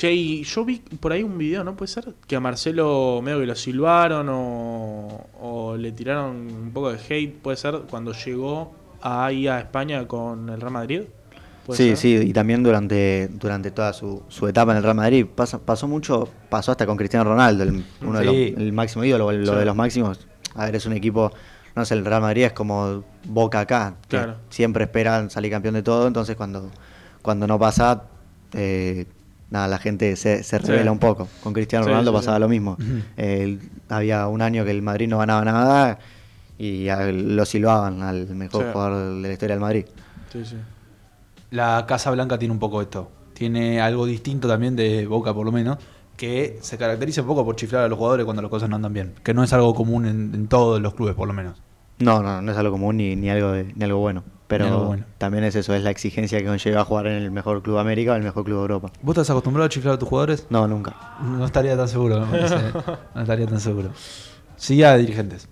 [0.00, 1.76] Che, y yo vi por ahí un video, ¿no?
[1.76, 2.14] ¿Puede ser?
[2.26, 7.34] Que a Marcelo medio que lo silbaron o, o le tiraron un poco de hate,
[7.42, 7.82] ¿puede ser?
[7.90, 8.72] Cuando llegó
[9.02, 11.02] ahí a España con el Real Madrid.
[11.66, 11.96] ¿Puede Sí, ser?
[12.22, 15.26] sí, y también durante, durante toda su, su etapa en el Real Madrid.
[15.26, 19.52] Pasó mucho, pasó hasta con Cristiano Ronaldo, el- uno de los, el máximo ídolo, lo
[19.52, 19.58] Sí.
[19.58, 20.26] de los máximos.
[20.54, 21.30] A ver, es un equipo,
[21.76, 24.36] no sé, el Real Madrid es como Boca acá, que Claro.
[24.48, 26.70] siempre esperan salir campeón de todo, entonces cuando,
[27.20, 28.04] cuando no pasa,
[28.54, 29.04] eh,
[29.50, 30.66] nada, la gente se, se Sí.
[30.66, 31.28] revela un poco.
[31.42, 32.40] Con Cristiano Sí, Ronaldo sí, pasaba sí.
[32.40, 32.76] lo mismo.
[33.88, 35.98] Había un año que el Madrid no ganaba nada
[36.58, 38.68] y a- lo silbaban al mejor Sí.
[38.72, 39.84] jugador de la historia del Madrid.
[40.32, 40.56] Sí, sí.
[41.50, 43.10] La Casa Blanca tiene un poco esto.
[43.34, 45.78] Tiene algo distinto también de Boca, por lo menos,
[46.16, 48.92] que se caracteriza un poco por chiflar a los jugadores cuando las cosas no andan
[48.92, 49.14] bien.
[49.24, 51.60] Que no es algo común en, en todos los clubes, por lo menos.
[51.98, 54.22] No, no, no es algo común ni, ni algo de- ni algo bueno.
[54.50, 55.04] Pero bueno.
[55.16, 58.12] también es eso, es la exigencia que conlleva jugar en el mejor club de América
[58.12, 58.90] o el mejor club de Europa.
[59.00, 60.46] ¿Vos estás acostumbrado a chiflar a tus jugadores?
[60.50, 60.96] No, nunca.
[61.22, 62.56] No estaría tan seguro, me parece.
[63.14, 63.90] No estaría tan seguro.
[64.56, 65.48] Sí, a dirigentes.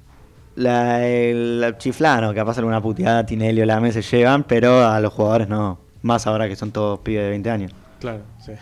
[0.56, 5.48] La, el chiflano, capaz alguna puteada, Tinelli o Lame se llevan, pero a los jugadores
[5.48, 5.78] no.
[6.02, 7.72] Más ahora que son todos pibes de 20 años.
[8.00, 8.52] Claro, sí.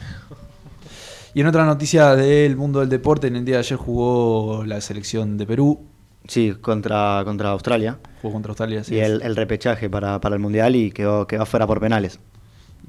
[1.33, 4.83] Y en otra noticia del mundo del deporte, en el día de ayer jugó la
[4.83, 5.87] selección de Perú.
[6.29, 7.99] Sí, contra, contra Australia.
[8.23, 8.95] Jugó contra Australia, sí.
[8.95, 12.19] y el, el repechaje para, para el Mundial y quedó, quedó fuera por penales.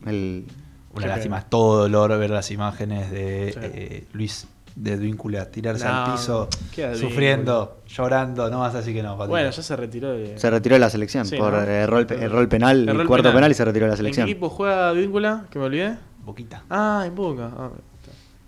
[0.05, 0.45] El,
[0.93, 5.91] Una lástima, es todo dolor ver las imágenes de eh, Luis de Advíncula tirarse No,
[6.05, 6.95] al piso, Advíncula.
[6.95, 9.15] sufriendo, llorando, no vas así que no.
[9.17, 10.37] Bueno, ya se retiró de...
[10.37, 11.61] se retiró de la selección Sí, por ¿no?
[11.61, 13.49] error, error el penal, Erró el cuarto penal.
[13.49, 14.23] y se retiró de la selección.
[14.23, 15.45] ¿En qué equipo juega Víncula?
[15.49, 15.97] Que me olvidé.
[16.23, 16.63] Boquita.
[16.69, 17.49] Ah, en Boca.
[17.57, 17.69] Ah.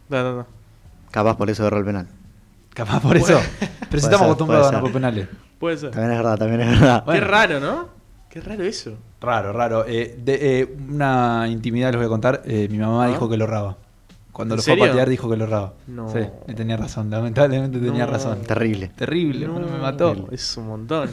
[0.10, 0.46] No, no, no.
[1.10, 2.08] Capaz por eso erró el penal.
[2.74, 3.39] Capaz por eso.
[3.89, 5.28] Pero si estamos acostumbrados a ganar por penales.
[5.59, 5.91] Puede ser.
[5.91, 7.03] También es verdad, también es verdad.
[7.05, 7.89] Qué raro, ¿no?
[8.30, 8.93] Qué raro eso.
[9.20, 9.86] Raro, raro.
[9.88, 12.41] Eh, de, eh, una intimidad les voy a contar.
[12.45, 13.07] Eh, mi mamá ¿Ah?
[13.07, 13.78] dijo que lo erraba.
[14.32, 14.91] Cuando ¿En lo fue a serio?
[14.91, 15.74] patear dijo que lo erraba.
[15.88, 16.09] No.
[16.13, 16.20] Sí,
[16.55, 17.09] tenía razón.
[17.09, 18.11] Lamentablemente tenía No.
[18.11, 18.41] razón.
[18.43, 18.91] Terrible.
[18.95, 20.28] Terrible, No, me mató.
[20.32, 21.09] Es un montón.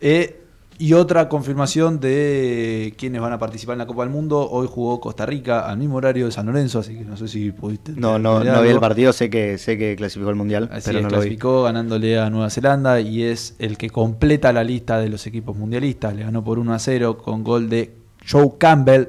[0.00, 0.43] Eh,
[0.78, 4.48] y otra confirmación de quienes van a participar en la Copa del Mundo.
[4.50, 7.52] Hoy jugó Costa Rica al mismo horario de San Lorenzo, así que no sé si
[7.52, 7.92] pudiste.
[7.96, 10.86] No, no, ver no vi el partido, sé que, sé que clasificó el Mundial, Así
[10.86, 11.20] pero es, no lo vi.
[11.22, 15.56] clasificó ganándole a Nueva Zelanda y es el que completa la lista de los equipos
[15.56, 16.14] mundialistas.
[16.14, 17.94] Le ganó por 1 a 0 con gol de
[18.28, 19.08] Joe Campbell.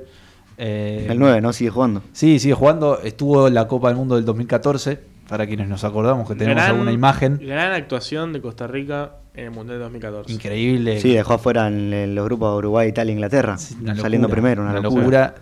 [0.58, 1.52] Eh, El 9, ¿no?
[1.52, 2.02] Sigue jugando.
[2.14, 3.00] Sí, sigue jugando.
[3.02, 5.00] Estuvo en la Copa del Mundo del 2014.
[5.28, 7.40] Para quienes nos acordamos que tenemos Gran- alguna imagen.
[7.42, 10.32] Gran actuación de Costa Rica en el Mundial 2014.
[10.34, 11.00] Increíble.
[11.00, 13.58] Sí, dejó afuera en, en los grupos de Uruguay, Italia e Inglaterra.
[13.58, 15.36] Saliendo primero, una, una locura.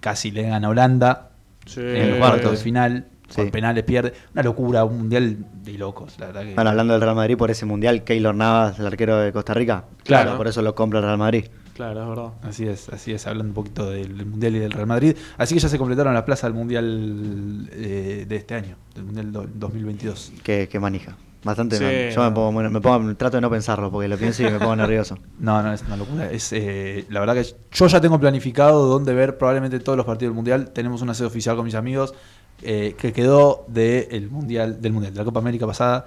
[0.00, 1.30] casi le gana a Holanda
[1.66, 1.80] Sí.
[1.80, 2.64] en el cuarto de Sí.
[2.64, 3.06] final.
[3.34, 3.50] Por Sí.
[3.50, 4.12] penales pierde.
[4.34, 6.14] Una locura, un mundial de locos.
[6.20, 9.16] La verdad que- Bueno, hablando del Real Madrid por ese Mundial, Keylor Navas, el arquero
[9.18, 9.86] de Costa Rica.
[10.04, 10.36] Claro.
[10.36, 11.46] Por eso lo compra el Real Madrid.
[11.72, 12.28] Claro, es verdad.
[12.42, 15.16] Así es, así es, hablando un poquito del Mundial y del Real Madrid.
[15.38, 19.32] Así que ya se completaron las plazas del Mundial eh, de este año, del Mundial
[19.32, 20.32] do- 2022.
[20.44, 21.16] Que, que manija.
[21.44, 21.76] Bastante.
[21.76, 24.50] Sí, me- yo me pongo, me pongo- trato de no pensarlo porque lo pienso y
[24.50, 25.18] me pongo nervioso.
[25.38, 26.30] No, no, es una locura.
[26.30, 30.30] Es, eh, la verdad que yo ya tengo planificado dónde ver probablemente todos los partidos
[30.30, 30.70] del Mundial.
[30.70, 32.14] Tenemos una sede oficial con mis amigos
[32.62, 36.06] eh, que quedó del mundial, del Mundial, de la Copa América pasada.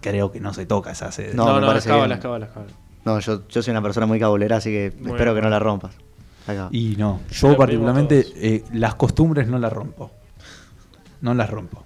[0.00, 1.34] Creo que no se toca esa sede.
[1.34, 2.74] No, No, me no, parece las cábalas, cábalas, cábalas.
[3.04, 5.36] No, yo, yo soy una persona muy cabulera, así que Muy espero bien.
[5.36, 5.94] que no la rompas.
[6.46, 6.68] Acá.
[6.70, 10.12] Y no, yo particularmente eh, las costumbres no las rompo.
[11.20, 11.84] No las rompo.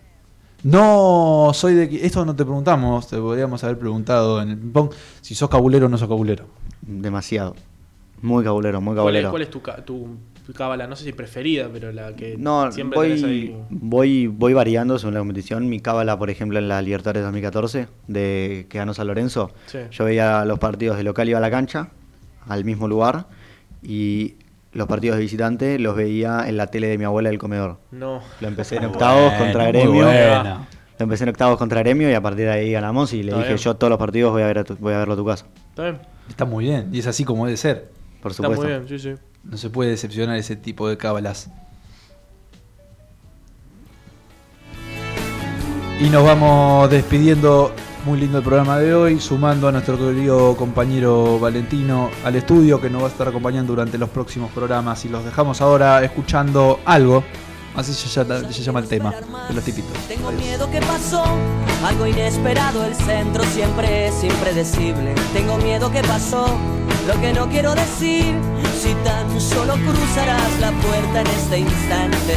[0.62, 1.88] No soy de...
[1.88, 4.90] que- Esto no te preguntamos, te podríamos haber preguntado en el ping-pong
[5.20, 6.46] si sos cabulero o no sos cabulero.
[6.82, 7.54] Demasiado.
[8.22, 9.30] Muy cabulero, muy ¿Cuál es, cabulero.
[9.30, 10.08] cuál es tu, ca- tu,
[10.46, 10.86] tu cábala?
[10.86, 13.56] No sé si preferida, pero la que No, siempre tenés voy, ahí.
[13.70, 15.68] voy, voy variando según la competición.
[15.70, 19.78] Mi cábala, por ejemplo, en la Libertadores 2014, de que ganó San Lorenzo, Sí.
[19.90, 21.88] yo veía los partidos de local, iba a la cancha,
[22.46, 23.26] al mismo lugar,
[23.82, 24.34] y
[24.72, 27.78] los partidos de visitante los veía en la tele de mi abuela del comedor.
[27.90, 28.20] No.
[28.40, 30.04] Lo empecé en octavos bueno, contra muy Gremio.
[30.04, 30.66] bueno.
[30.98, 33.36] Lo empecé en octavos contra Gremio y a partir de ahí ganamos y le Está
[33.38, 33.58] dije, bien.
[33.58, 35.46] yo todos los partidos voy a, ver a tu- voy a verlo a tu casa.
[35.70, 35.98] ¿Está bien?
[36.28, 37.90] Está muy bien, y es así como debe ser.
[38.22, 38.64] Por Está supuesto.
[38.66, 39.14] muy bien, sí, sí.
[39.42, 41.50] No se puede decepcionar ese tipo de cábalas.
[46.00, 47.72] Y nos vamos despidiendo.
[48.07, 52.88] Muy lindo el programa de hoy, sumando a nuestro querido compañero Valentino al estudio que
[52.88, 55.05] nos va a estar acompañando durante los próximos programas.
[55.05, 57.22] Y los dejamos ahora escuchando algo.
[57.76, 59.14] Así se llama, se llama el tema
[59.48, 59.92] de los tipitos.
[60.09, 61.22] Tengo miedo que pasó,
[61.84, 65.14] algo inesperado, el centro siempre es impredecible.
[65.34, 66.46] Tengo miedo que pasó,
[67.07, 68.34] lo que no quiero decir,
[68.80, 72.36] si tan solo cruzarás la puerta en este instante,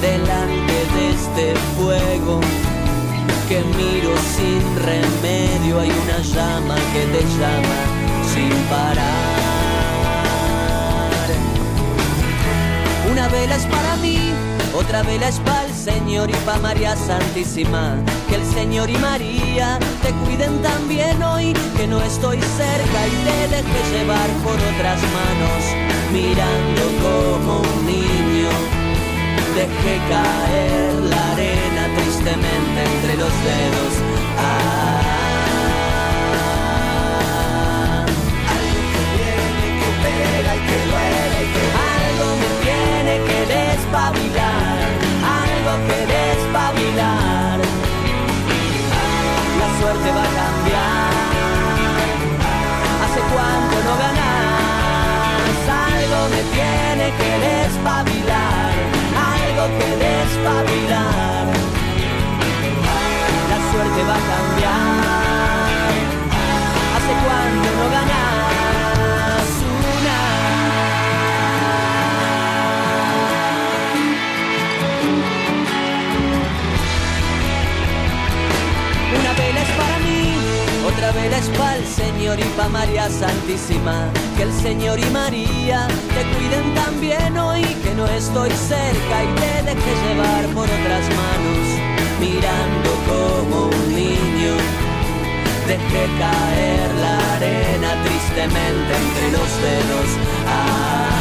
[0.00, 2.40] delante de este fuego
[3.52, 7.80] que miro sin remedio, hay una llama que te llama
[8.32, 9.02] sin parar.
[13.10, 14.32] Una vela es para mí,
[14.74, 17.96] otra vela es para el Señor y para María Santísima.
[18.30, 23.48] Que el Señor y María te cuiden también hoy, que no estoy cerca y te
[23.54, 25.62] deje llevar por otras manos,
[26.10, 28.48] mirando como un niño.
[29.54, 31.71] Dejé caer la arena
[32.30, 33.94] entre los dedos.
[34.38, 35.02] Ah,
[38.54, 41.40] algo que viene, que pega y que duele
[41.98, 44.86] algo me tiene que despabilar,
[45.42, 47.58] algo que despabilar.
[49.58, 51.12] La suerte va a cambiar.
[53.02, 54.30] ¿Hace cuánto no ganas?
[55.90, 58.72] Algo me tiene que despabilar,
[59.34, 61.61] algo que despabilar.
[63.72, 64.70] Suerte va a cambiar.
[66.94, 69.48] ¿Hace cuánto no ganas
[69.96, 70.18] una?
[79.18, 80.20] Una vela es para mí,
[80.86, 84.10] otra vela es para el Señor y para María Santísima.
[84.36, 89.62] Que el Señor y María te cuiden también hoy, que no estoy cerca y te
[89.62, 91.91] deje llevar por otras manos,
[92.22, 94.54] mirando como un niño.
[95.66, 100.10] Dejé caer la arena tristemente entre los dedos.
[100.46, 101.11] Ah,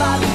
[0.00, 0.29] despabilar,